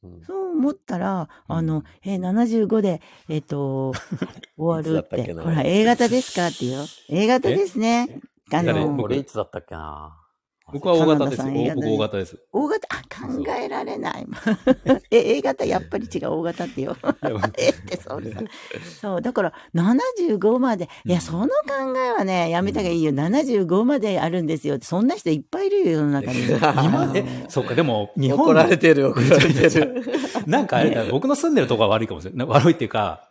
[0.04, 0.08] う。
[0.08, 3.94] うんそう思ったら、うんあの、えー、75で、えっ、と、
[4.58, 5.22] 終わるって。
[5.22, 6.48] ったっほら、A 型ですか？
[6.48, 6.82] ってよ。
[7.08, 8.20] A 型ですね。
[8.52, 10.18] あ誰の、俺いつだったっけな？
[10.74, 12.40] 僕は大型です僕大型です。
[12.52, 14.28] O 型、あ、考えられない。
[15.12, 16.96] え、A 型やっぱり違う、O 型ってよ。
[17.58, 18.42] えって、そうさ。
[19.02, 21.52] そう、だから、75まで、いや、うんその考
[21.98, 23.12] えはね、やめた方がいいよ。
[23.12, 24.78] 75まであるんですよ。
[24.82, 26.42] そんな人いっぱいいるよ、世の中に。
[26.50, 30.04] 今、え、そっか、でも、日本怒られてる、怒られてる。
[30.46, 32.48] なんかあれだ、僕の住んでるとこは悪いかもしれない。
[32.48, 33.30] 悪いっていうか、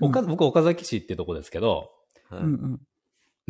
[0.00, 1.90] 岡僕、岡崎市ってとこですけど、
[2.28, 2.80] はいうんうん。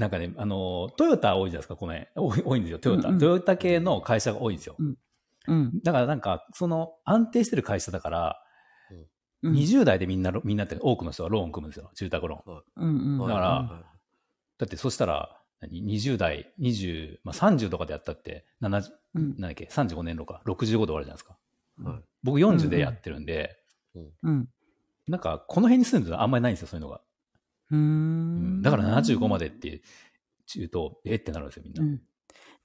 [0.01, 2.09] なんかね、あの、トヨタ多いじゃないですか、ごめん。
[2.17, 3.09] 多い多いんですよ、トヨタ。
[3.09, 4.77] うんうんトヨタ系の会社が多いんですよ。
[5.47, 5.81] うん。
[5.83, 8.43] だからなんか、その、安定してる会社だから、
[9.43, 9.55] うん。
[9.55, 12.63] 20代でみんな、みんなって多くの人はローン組むんですよ、住宅ローン。
[12.77, 13.29] うんうん。
[13.29, 13.83] だからは
[14.57, 21.37] だってそしたら、何 ?20 代、20、まあ、30とかでやったって、70、うんなんだっけ、35年とか、65で終わるじゃないですか。
[21.79, 23.59] いはい僕40でやってるんで、
[24.23, 24.49] うん。
[25.09, 27.01] なんか、この辺に住んでるのあんまりないんですよ、そういうのが。
[27.71, 28.63] うんん。
[28.63, 29.83] だから75までって
[30.55, 31.17] 言うと、え？
[31.17, 31.83] ってなるんですよ、みんな。
[31.83, 32.01] うん。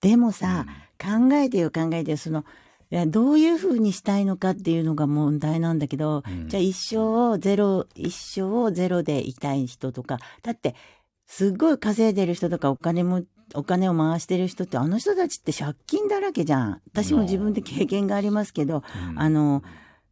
[0.01, 0.65] でもさ、
[0.99, 2.43] 考えてよ考えてよ、その、
[2.91, 6.97] いやどういうふうにしたいのかっていうのが問題なんだけど、うんじゃあ一生
[7.31, 10.75] をゼロ、一生をゼロでいたい人とか、だって、
[11.25, 16.81] すっごい稼いでる人とかお金も、お金を回してる人って、あの人たちって借金だらけじゃん。
[16.87, 19.63] 私も自分で経験がありますけど、うんあの、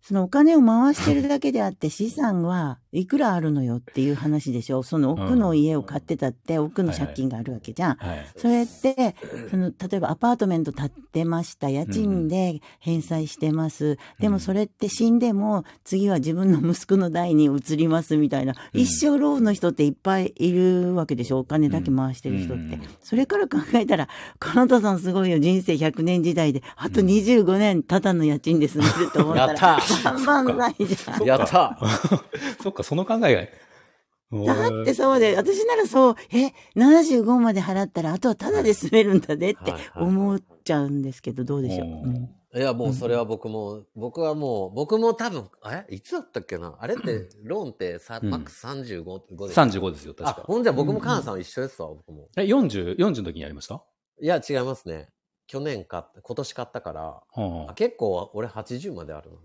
[0.06, 4.84] そのお金を回してるだけであって資産はいくらあるのよっていう話でしょ。
[4.84, 7.96] その奥の家を買ってたって奥の借金があるわけじゃん。
[7.96, 8.28] はい。
[8.38, 9.16] それって、
[9.50, 11.70] その、例えばアパートメント建ってました。
[11.70, 13.98] 家賃で返済してます。
[14.20, 18.54] でもそれって死んでも、次は自分の息子の代に移りますみたいな。
[18.74, 21.40] うん一生ローンの人っていっぱいいるわけでしょ。
[21.40, 22.76] お金だけ回してる人って。
[22.76, 24.08] うんそれから考えたら、
[24.40, 25.40] カナダさんすごいよ。
[25.40, 31.24] 人生100年時代で、あと25年、ただの家賃で住めると思ったら、やった半々ないじゃん。
[31.26, 31.78] やった
[32.62, 34.44] そっか、その考えが。
[34.56, 42.58] だってそうで、私ならそう、え、75まで払ったら、あとはタダで住めるんだねって思っちゃうんですけど、どうでしょう？
[42.58, 46.76] いや、もうそれは僕も、僕はもう、僕も多分、えいつだったっけな？
[46.80, 49.04] あれって、ローンってさ、うんマックス35
[49.48, 49.54] で。
[49.54, 50.48] 35ですよ、あ、確か。
[50.48, 52.28] ほんじゃ僕もカンさん一緒ですわ、僕も。
[52.38, 53.84] え、40、40の時にやりました？
[54.22, 55.10] いや、違いますね。
[55.46, 59.36] 去年買った、今年買ったから、はあ結構俺80まであるあ、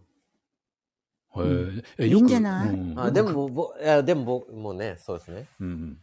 [1.36, 2.06] へええ。
[2.06, 2.68] いいんじゃない？
[2.70, 3.04] うんな。
[3.04, 5.46] あでも、ぼいや、でも僕、もうね、そうですね。
[5.60, 5.98] うん。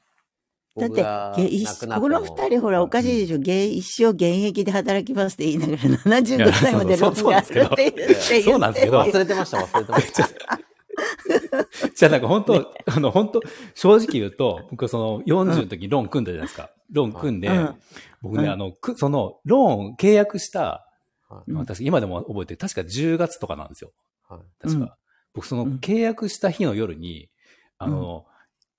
[0.78, 3.38] だって僕が、げ一この二人ほらおかしいでしょ。
[3.38, 10.28] 芸一生現役で働きますって言いながら75歳までいやそうそうローンがあるって言ってそうなんですけど忘れてました、忘れてました。
[11.96, 13.42] じゃあなんか本当、あの本当、
[13.74, 16.70] 正直言うと、僕その40の時にローン組んだじゃないですか。
[16.92, 17.76] ローン組んで、うん
[18.22, 20.86] 僕ね、うんあの、くその、ローン契約した、
[21.30, 23.92] はうん私今でも覚えてる、確か10月とかなんですよ。
[24.30, 24.40] はい。
[24.62, 24.98] 確か。
[25.36, 25.78] うん僕そのうん。
[25.78, 27.30] 契約した日の夜に、
[27.78, 28.26] あの、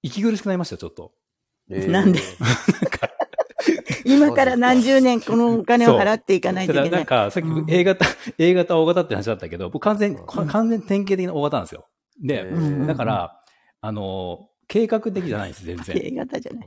[0.02, 1.12] 息苦しくなりましたよ、ちょっと。
[1.70, 1.90] えー。
[1.90, 2.20] なんで？
[4.04, 6.90] 今から何十年このお金を払っていかないといけな。
[6.90, 7.70] ないんか、さっきうん。
[7.70, 8.06] A 型、
[8.38, 10.46] A 型、O 型って話だったけど、僕完全、うん。
[10.46, 11.86] 完全典型的な O 型なんですよ。
[12.22, 13.40] で、うんだから、
[13.80, 15.96] あの、計画的じゃないんです、全然。
[16.02, 16.66] A 型じゃない。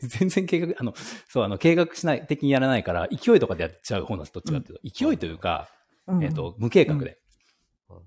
[0.00, 0.94] 全然計画、あの、
[1.28, 4.82] そう、あの、計画しない、的にやらないから、勢いとかでやっちゃう方なんです、どっちかっていうと。
[4.84, 5.68] 勢いというか、
[6.06, 6.24] うん。
[6.24, 7.00] えっ、と、無計画で。
[7.00, 7.16] うん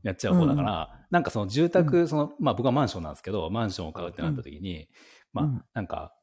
[0.04, 4.88] やっちゃう方だから、なんかその住宅、その、まあ僕はマンションなんですけど、マンションを買うってなった時に、
[5.34, 5.56] まうん。
[5.58, 6.14] あ、なんか、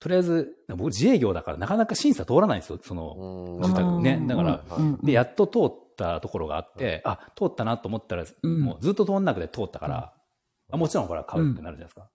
[0.00, 3.62] とりあえず、僕自営業だからなかなか審査通らないんですよ、その、うん。
[3.62, 4.00] 住宅。
[4.00, 8.60] ねだからうんで、やっと通ったところがあって、あ、通ったなと思ったら、うん。
[8.60, 10.14] もうずっと通んなくて通ったから、
[10.70, 12.10] あもちろんこれは買うってなるじゃないですか。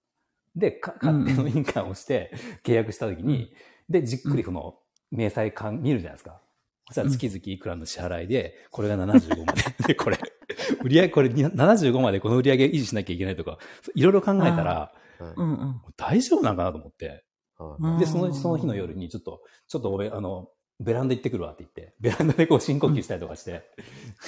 [0.56, 2.32] で、か勝手の印鑑をして
[2.64, 3.52] 契約したときに、
[3.90, 4.76] で、じっくりこの
[5.12, 6.40] 明細感見るじゃないですか。
[6.88, 9.64] そしたら月々いくらの支払いで、これが75まで。
[9.88, 10.18] で、これ、
[10.84, 13.58] 売り上げ、これに75までこの売り上げ維持しなきゃいけないとか、
[13.96, 15.34] いろいろ考えたら、はい。
[15.36, 15.82] うんうん。
[15.96, 17.24] 大丈夫なんかなと思って。
[17.58, 18.00] はい。
[18.00, 20.50] で、その、その日の夜に、ちょっと、ちょっと俺、あの、
[20.80, 23.64] ベランダ行ってくるわって言って、 ベランダでこう深呼吸したりとかして、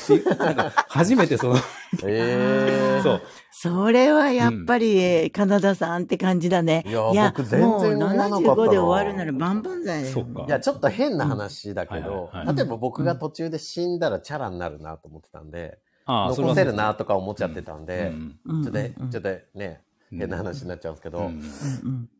[0.07, 1.55] でなんか、初めてその、
[2.03, 3.01] えー。
[3.03, 3.21] そう、
[3.51, 6.84] それはやっぱり、えーカナダさんって感じだね。
[6.88, 10.13] いや僕全然もう思わなかったな75で終わるならバンバン剤だよ。
[10.13, 10.45] そっか。
[10.47, 12.03] いや、ちょっと変な話だけうん。
[12.03, 18.14] ど例えば僕が途中で死んだらチャラになるなと思ってたんで、残せるなとか思っちゃってたんで、
[18.45, 19.76] ちょっとちょっとね、うん
[20.12, 21.32] 変な話になっちゃうんですけど、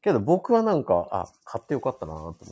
[0.02, 2.44] けど僕はなんか、あ、買ってよかったなと思って。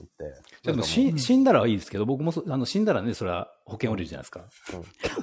[0.64, 4.42] でも死死んだらはいいですけど、僕もそあの死んだらね、それは保険降りるじゃないですか。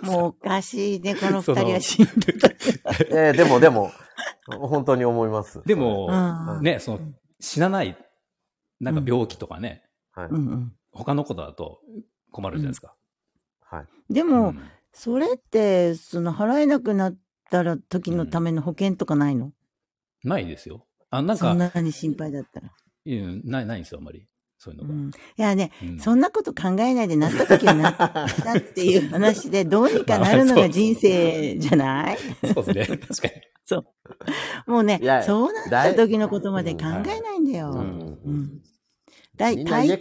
[0.03, 2.49] うんもうおかしいね、この二人は死んでた。
[3.11, 3.93] えーでもでも、
[4.47, 5.63] 本当に思います。
[5.65, 6.09] でも、
[6.59, 7.01] うんね、その、
[7.39, 7.97] 死なない、
[8.81, 10.29] なんか病気とかね、はい。
[10.93, 11.81] 他のことだと
[12.33, 12.95] 困るじゃないですか。
[13.63, 14.13] はい。
[14.13, 14.61] でも、うん
[14.93, 17.17] それって、その払えなくなっ
[17.51, 19.53] たら時のための保険とかないの、
[20.25, 20.87] ないですよ。
[21.11, 22.71] あ、なんかそん、なに心配だったら。
[23.07, 24.27] うんない、ないんですよ、あんまり。
[24.59, 24.95] そういうのが。
[24.95, 32.19] うん、いやね、うんそんなこと考えないでなった時は なったっていう話で、どうにかなるのが人生じゃない？
[32.55, 32.99] そうですね。
[32.99, 33.35] 確かに。
[34.67, 37.71] もうねいや、そうなった時のことまで考えないんだよ。
[37.71, 37.85] ううん
[38.43, 38.63] ん。
[39.37, 39.97] だみんな家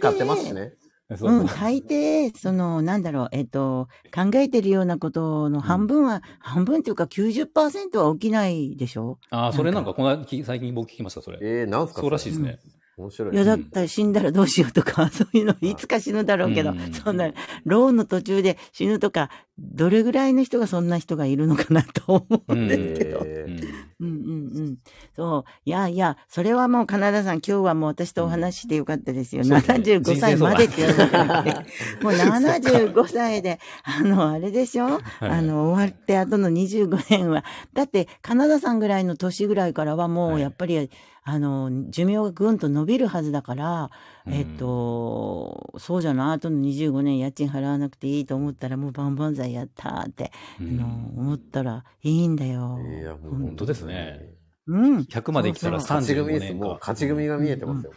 [1.16, 1.26] 買ってますし大抵ね。
[1.26, 9.18] そううん、大抵、その、なんだろう、えっと、考えてるようなことの半分は、半分っていうか90%は起きないでしょ？
[9.30, 11.38] ああ、それなんか、この最近僕聞きました、それ。
[11.40, 12.58] えー、なんすかそうらしいですね。
[12.96, 13.34] 面白い。
[13.34, 17.30] いや、だったら死んだらどうしようとか、 そういうの、いつか死ぬだろうけどうん、そんな、
[17.64, 23.22] ローンの途中で死ぬとか、どれぐらいの人がそんな人がいるのかなと思うんですけど。
[23.24, 24.78] えーうんうんうんうん。
[25.14, 25.50] そう。
[25.66, 29.44] いやいや、それはもう、カナダさん、今日はもう私とお話ししてよかったですよ。
[29.44, 31.58] そうですね75歳までって言われて。
[32.02, 37.44] もう75歳で、あの、あれでしょ、あの、終わって後の25年は。
[37.74, 40.90] だって、カナダさんぐらいの年ぐらいからはもう、はいやっぱり、
[41.22, 43.90] あの、寿命がぐんと伸びるはずだから、
[44.26, 52.78] うんえっと、そうじゃない、後の25年家賃払わなくていいと思ったら、もうバンバン剤やったって、うあのん思ったらいいんだよ。
[53.00, 54.34] いや、もう本当ですね。
[54.66, 54.98] うん。
[55.00, 56.54] 100まで生きたら勝ち組35です。
[56.54, 56.78] もう。
[56.80, 57.92] 勝ち組が見えてますよ。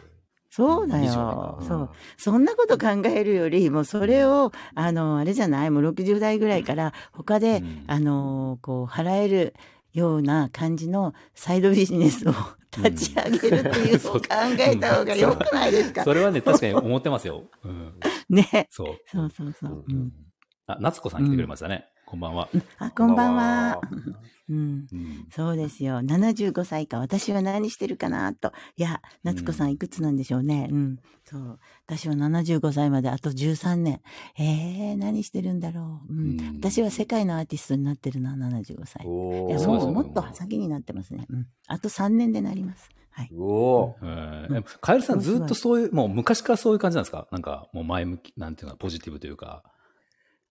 [0.50, 1.58] そうだうんよ。
[1.62, 1.90] 25そう。
[2.18, 5.72] そんなこと考えるより、もうそれを、あの、あれじゃない？
[5.72, 9.54] もう60代ぐらいから、他で、うんあの、こう、払える
[9.94, 12.34] ような感じのサイドビジネスを
[12.76, 14.22] 立ち上げるっていうのを考
[14.60, 16.04] えた方が良くないですか？
[16.04, 17.44] それはね、確かに思ってますよ。
[17.64, 17.94] うん。
[18.30, 18.68] ね。
[18.72, 18.98] そう。
[19.08, 19.86] そうそうそう。
[19.88, 20.12] うん。
[20.68, 21.86] あ、夏子さん来てくれましたね。
[22.14, 22.48] こんばんは。
[22.78, 23.82] あ、こんばんは。
[24.48, 24.86] うん。
[24.92, 25.96] うんそうですよ。
[25.96, 27.00] 75歳か。
[27.00, 28.52] 私は何してるかなと。
[28.78, 30.68] いや、夏子さんいくつなんでしょうね。
[30.72, 31.00] うん。
[31.24, 31.60] そう。
[31.88, 34.02] 私は75歳まであと13年。
[34.38, 36.14] えー、何してるんだろう。
[36.14, 36.40] うん。
[36.40, 39.04] うん私は世界のアーティストになってるな、75歳。
[39.08, 41.26] おーいや、もうもっと先になってますね。
[41.32, 41.48] うん。
[41.66, 42.92] あと3年でなります。
[43.10, 43.30] はい。
[43.36, 47.28] おーえーカエルさんずっとそういう、もう昔からそういう感じなんですか？
[47.32, 49.64] なんか、もう前向き、なんていうの、ポジティブというか。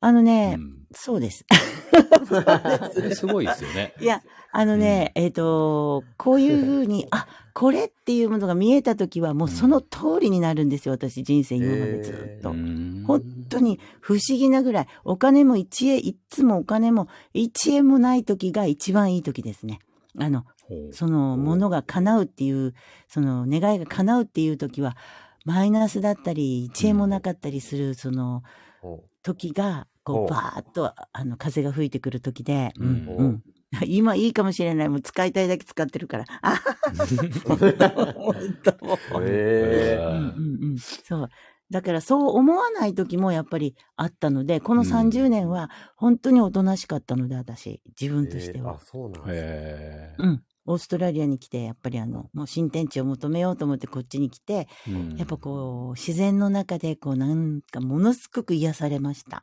[0.03, 0.73] あのね、うん。
[0.93, 1.47] そうです。
[3.15, 3.95] すごいですよね。
[4.01, 12.51] いや、あのね、えっ、と、こういうふうに、 あ、これっていうものが見えたときは、もうその通りになるんですよ、私、人生今までずっと。
[12.51, 13.05] うん。
[13.07, 19.79] 本当に不思議なぐらい、お金も一円、いつもお金も一円もない時が一番いい時ですね。
[20.19, 20.45] あの、
[20.91, 22.75] そのものが叶うっていう、
[23.07, 24.97] その願いが叶うっていう時は、
[25.45, 28.43] マイナスだったり、一円もなかったりする、その
[28.83, 33.43] お時が、こおう、バーッと、あの、風が吹いてくる時で、ううんん、うん。
[33.87, 34.89] 今いいかもしれない。
[34.89, 36.25] もう使いたいだけ使ってるから。
[36.43, 36.61] あ
[37.49, 38.17] 本当本
[38.65, 40.79] 当ーえうんうんうん。
[40.79, 41.29] そう。
[41.71, 48.85] だからそう思わない時もやっぱりあったので、この30年は本当におとなしかったので、私、自分としてはえーあ、。
[48.85, 49.51] そうなんですね。
[49.51, 50.43] へうん。
[50.67, 54.91] オーストラリアに来て、やっぱりあの、もう新天地を求めようと思ってこっちに来て、え。
[54.91, 59.41] うんやっぱこう、自然の中で、こう、なんかものすごく癒されました。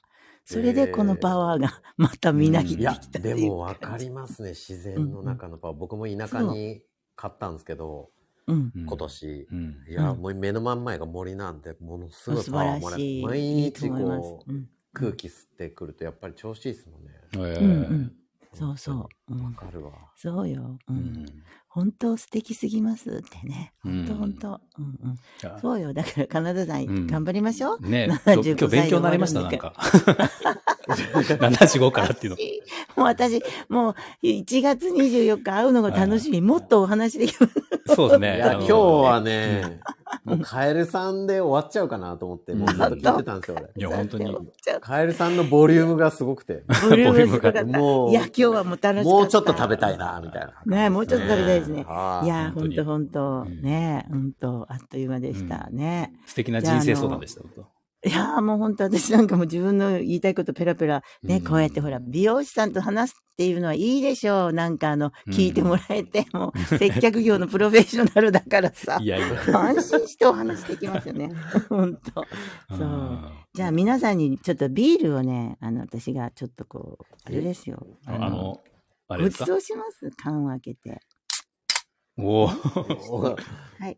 [0.52, 4.50] それでこのパワーがまたみなぎってきたっていうでも分かりますね。
[4.50, 5.78] 自然の中のパワー。
[5.78, 6.82] 僕も田舎に
[7.16, 8.10] 買ったんですけど
[8.48, 8.72] うん。
[8.76, 9.78] うん今年、うん。
[9.88, 10.22] いや、うん。
[10.22, 12.98] もう目の真ん前が森なんでものすごい素パワーもら。
[12.98, 14.44] 毎日こ。
[14.48, 14.70] ううん。
[14.92, 17.12] 空気吸ってくるとやっぱり調子いいですもんね。
[17.52, 17.94] へえう
[18.54, 19.34] そうそう。
[19.34, 19.46] うん。
[19.46, 20.80] わかるわそうよ。
[20.88, 20.94] う。
[20.94, 21.26] うんん
[21.72, 23.74] 本当素敵すぎますってね。
[23.86, 24.62] うん本当本当。
[24.80, 25.60] うんうん。
[25.62, 25.94] そうよ。
[25.94, 27.80] だから、カナダさん、うん頑張りましょう。
[27.88, 29.74] ね今75日勉強になりました、なん歳か。
[30.90, 32.38] 75からっていうの。
[32.98, 36.42] も う私、もう1月24日会うのが楽しみ。
[36.42, 37.54] もっとお話できます。
[37.96, 38.38] そうですね。
[38.38, 39.80] いや今日はね、
[40.24, 44.38] もうカエルさんで終わっちゃうかなと思ってもうずっと聞いてたんですよ俺いや、本当に。
[44.82, 47.64] カエルさんのボリュームがすごくてボリュームすごかった。
[47.64, 49.04] もういや、今日はもう楽しかった。
[49.04, 51.84] もうちょっと食べたいなみたいなねもうちょっと食べたいですね。
[51.88, 56.14] はいや、本当に本当ね本当あっという間でしたね。
[56.26, 57.42] 素敵な人生相談でした。
[58.06, 64.54] いやーもう本当私なんかもう自分の言いたいことペラペラ、ね、うんこうやってほら、美容師さんと話すっていうのはいいでしょう。
[64.54, 69.28] なんかあの、うん聞いてもらえて、もう接客業のプロフェッショナルだからさい、やいや。
[69.60, 71.30] 安心してお話できますよね。
[71.68, 72.26] 本当
[72.78, 73.20] そう。
[73.54, 77.86] じゃあ皆さんにちょっとビールをね、あの、私がちょっとこう、あれですよ。
[78.06, 78.62] あの、
[79.10, 79.46] あれごちですか？
[79.48, 80.10] そうします？
[80.16, 81.02] 缶を開けて。
[82.18, 82.48] おお。
[82.48, 83.36] は
[83.90, 83.98] い。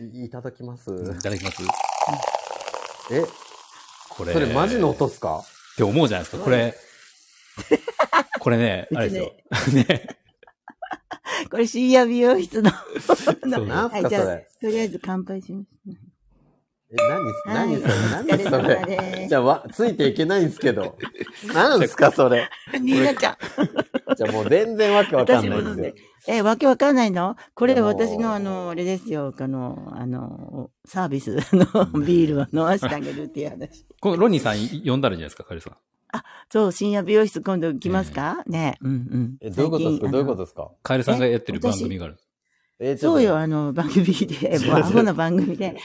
[0.00, 0.90] いいただきます。
[0.90, 1.62] いただきます。
[3.10, 3.24] え、
[4.10, 4.32] これ。
[4.32, 5.38] それマジの音っすか？
[5.38, 6.42] って思うじゃないですか。
[6.44, 6.74] これ。
[8.40, 9.32] これね、あれですよ。
[9.88, 10.16] ね。
[11.50, 12.70] これ深夜美容室の。
[12.70, 15.68] そうなんすはい、じゃあかそれ。、とりあえず乾杯します。
[16.90, 17.94] え、何何それ
[18.34, 20.96] 何それじゃあ、わ、ついていけないんですけど。
[21.54, 22.48] 何すかそれ。
[22.80, 23.36] ニーナちゃん。
[24.16, 25.92] じゃあもう全然わけわかんないですよ。
[26.28, 27.36] え、わけわかんないの？
[27.54, 29.34] これ私のあの、あれですよ。
[29.38, 33.84] あの、あの、サービスのビールを飲ませてあげるっていう話。
[34.00, 35.76] このロニーさん呼んだらいいんじゃないですか、カエルさん。
[36.50, 39.36] そう、深夜美容室今度来ますか、ねうんうん。
[39.42, 40.00] え、どういうことですか？
[40.00, 40.70] 最近どういうことですか？
[40.82, 42.16] カエルさんがやってるえ番組がある。
[42.80, 43.18] え、ちょっと。
[43.18, 45.76] そうよ、あの、番組で、もうアホな番組で、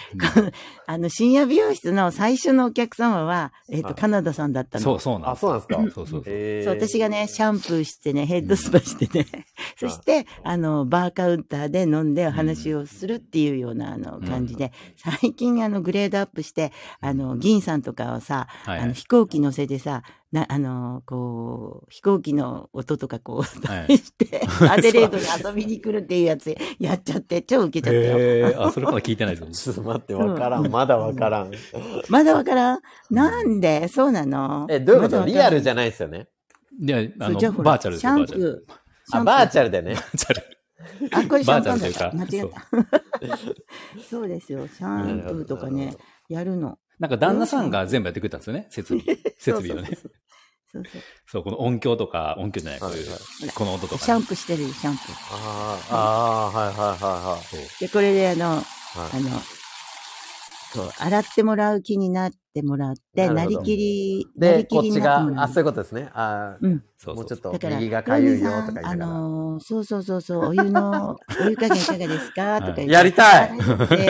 [0.86, 3.96] あの、深夜美容室の最初のお客様は、えっ、と、はい。
[3.96, 4.84] カナダさんだったの。
[4.84, 5.76] そう、そうなんあ、そうなんですか？
[5.76, 6.24] そうそうそう。
[6.28, 9.26] えーそう、私がね、シャンプーしてね、ヘッドスパしてね、
[9.78, 16.72] そして、あの、バーカウンターで飲んでお話をするっていうような、あの、感じで、最近、あの、グレードアップして、
[17.02, 18.80] あの、銀さんとかをさ、はい。
[18.80, 20.04] あの、飛行機乗せてさ、
[20.34, 28.64] な、あの、こう、飛行機の音とかこう、はい して、アデレードに遊びに来るっていうやつやっちゃって、超ウケちゃったよ。
[28.66, 29.46] あ、それまだ聞いてないで。
[29.54, 30.68] ちょっと待って、わからん。
[30.72, 31.52] まだわからん。
[32.10, 32.82] まだわからん？
[33.12, 33.88] なんで？
[33.88, 34.66] そうなの？
[34.72, 35.24] え、どういうこと？
[35.24, 36.28] リアルじゃないですよね。
[36.82, 38.42] で、あの、そうじゃあほらバーチャルですよ、シャンバーチャル。
[38.42, 39.18] プー。
[39.20, 39.94] あ、バーャチャルでね。
[39.94, 40.44] バーチャル。
[41.12, 43.38] あ、これシャンパンだ間違チャルというかった。
[44.10, 44.68] そうですよ。
[44.68, 45.96] シャンプーとかね、
[46.28, 46.80] やるの。
[47.00, 49.04] なんか旦那さんが全部やってくれたんですよね、設備。
[49.38, 49.98] 設備をね。
[50.74, 54.18] そうそうそう、この音響とか、音響じゃない、こういうはいはい、この音とシャ。
[54.18, 55.14] ンプーしてるよ、シャンプー。
[55.32, 56.76] あーあー、はいはい
[57.38, 58.40] はそうで、これであの、い
[58.98, 59.12] はい。
[59.14, 59.30] あの、
[60.74, 66.10] こう、洗ってもらう気になってもらって、なりきり、なで、りきりこっちが、あ、になってそういうことですね。
[66.14, 66.84] あーうん。
[66.98, 68.82] そうそうもうちょっとだから、右がかゆいよとか。
[68.84, 72.60] あのーそうそうそうそう、お湯の、お湯加減いかがですか？
[72.62, 72.92] とか言って。
[72.94, 73.64] やりたいで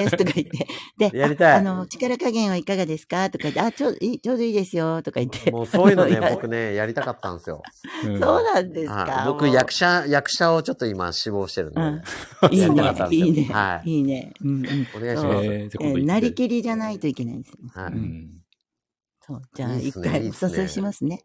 [0.10, 0.68] すとか言って。
[1.12, 3.30] で、やりたいあの、力加減はいかがですか？
[3.30, 5.52] とか言って、あ、ちょうどいい、ちょうどいいですよ、とか言って。
[5.52, 7.62] もうそういうのね 僕ね、やりたかったんですよ。
[8.06, 9.24] うんそうなんですはいか。
[9.28, 11.82] 僕、役者、役者をちょっと今、志望してるんで。
[11.82, 12.02] うん
[12.52, 13.44] いいねいいね。
[13.52, 14.34] はいいいね。
[14.44, 14.88] うんうん。
[14.96, 15.46] お願いします。
[15.46, 17.58] えーなりきりじゃないといけないんですよ。
[17.74, 18.30] はいうん。
[19.26, 19.42] そう。
[19.54, 20.24] じゃあ、一回お
[20.60, 21.24] 誘いしますね。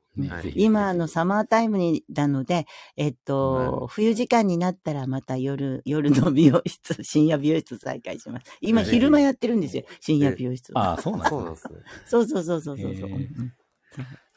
[0.55, 8.47] 今、あの、サマータイムに、なので、えっと、冬時間になったらまた夜、夜の美容室、深夜美容室再開します。
[8.61, 9.83] 今、昼間やってるんですよ。
[10.01, 10.91] 深夜美容室は。
[10.91, 11.79] ああ、そうなんですね。
[12.07, 12.93] そうそうそうそうそう。
[12.93, 13.23] へーうん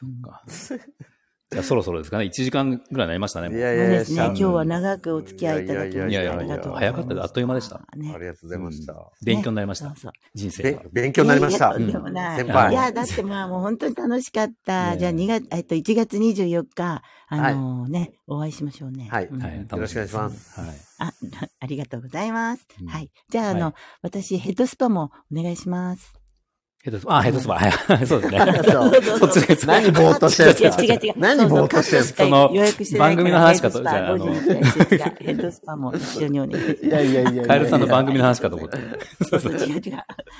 [0.02, 0.42] うんか。
[1.52, 2.24] じゃあそろそろですかね。
[2.24, 3.50] 1時間ぐらいになりましたね。
[3.50, 4.24] もういやいそうやいや、ですね。
[4.24, 6.92] 今日は長くお付き合いいただきましていやいやいやありがとうございます。
[6.92, 8.94] 早かったですあっという間でしたねありがとうございました。
[9.22, 9.90] 勉強になりましたね。
[9.96, 10.82] そうそうべ人生が。
[10.92, 11.68] 勉強になりました。
[11.68, 14.92] いやいやとんでもない先輩いや、だってまあもう本当に楽しかった。
[14.92, 19.08] ねじゃあ2月、えっと、1月24日、あのね、お会いしましょうね。
[19.10, 19.56] はいうんはい。
[19.56, 20.70] よろしくお願いしますはい。
[20.98, 21.12] あ、
[21.60, 22.66] ありがとうございます。
[22.80, 23.10] うんはい。
[23.30, 26.21] じゃあ、あの、はい私、ヘッドスパもお願いします。
[26.84, 27.72] ヘッドスパ、あ、ヘッドスパ、はい。
[28.08, 28.40] そうですね。
[29.20, 29.66] そっちです。
[29.68, 30.82] 何ぼーっとしてるんですか？
[30.82, 31.14] 違う違う違う。
[31.16, 32.24] 何ぼーっとしてるんですか？
[32.24, 32.50] その
[32.98, 37.46] 番組の話かとじゃああの5時に違うヘッドスパも一緒にお願いしますいやいやいやいや。
[37.46, 38.78] カエルさんの番組の話かと思って。
[39.30, 39.98] そうそう、違う違う。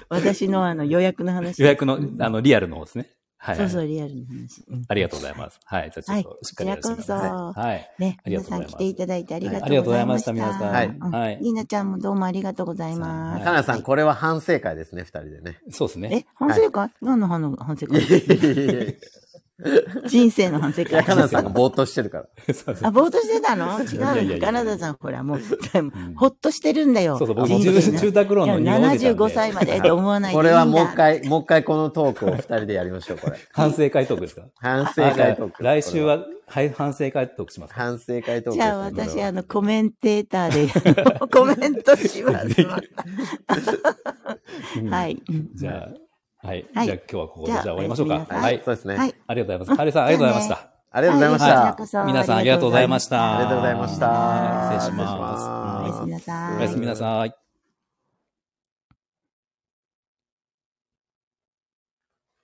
[0.08, 1.62] 私のあの予約の話。
[1.62, 3.06] 予約の、あの、リアルの方ですね。
[3.44, 3.56] はい。
[3.56, 4.62] そうそう、リアルの話。
[4.68, 5.58] うんありがとうございます。
[5.64, 5.90] はい。
[5.92, 7.18] じゃあちょっとしっかりやらせてください。
[7.18, 7.90] はいこちはい。
[7.98, 10.32] ね、ありが皆さんとうございます来ていただいてありがとうありがとうごございました。
[10.32, 10.72] ざいました、皆さん。
[10.72, 11.38] はいうんはい。
[11.42, 13.44] リーナちゃんもどうもありがとうございます。
[13.44, 15.58] かなさん、これは反省会ですね、二人でね。
[15.70, 16.10] そうですね。
[16.12, 16.88] え、反省会？
[17.00, 18.00] 何の反反省会？
[20.06, 22.24] 人生の反省会かなさんがぼーっとしてるから。
[22.82, 23.80] あ、ぼーっとしてたの？
[23.80, 24.04] 違うの。
[24.04, 25.40] いやいやいやカナダさん、ほら、もう、
[26.16, 27.18] ほっとしてるんだよ。
[27.18, 30.94] そうそう僕住住宅ローンのいや匂い出たんで75歳までって思わないこれはもう一。
[30.94, 33.38] 回、もう一回このトークを二人でやりましょう、これ。
[33.52, 34.42] 反省会トークですか？
[34.58, 35.62] 反省会トーク。
[35.62, 37.80] 来週は、はい、反省会トークしますか？
[37.80, 38.52] 反省会トーク。
[38.52, 40.68] じゃあ私、あの、コメンテーターで、
[41.28, 42.48] コメントします。
[44.90, 45.22] はい。
[45.28, 45.94] うんじゃあ、
[46.42, 46.66] はい。
[46.74, 48.26] はいじゃあ今日はここでじゃ終わりましょうか。
[48.28, 48.62] はい。
[48.64, 48.96] そうですね。
[48.96, 49.14] はい。
[49.26, 49.76] ありがとうございます。
[49.76, 50.72] カエルさん、ありがとうございました。
[50.94, 52.04] ありがとうございましはいた。
[52.04, 53.36] 皆さんありがとうございました。
[53.36, 54.70] ありがとうございました。
[54.80, 55.84] 失礼します。
[55.84, 56.58] おやすみなさい。
[56.58, 57.41] おやすみなさい。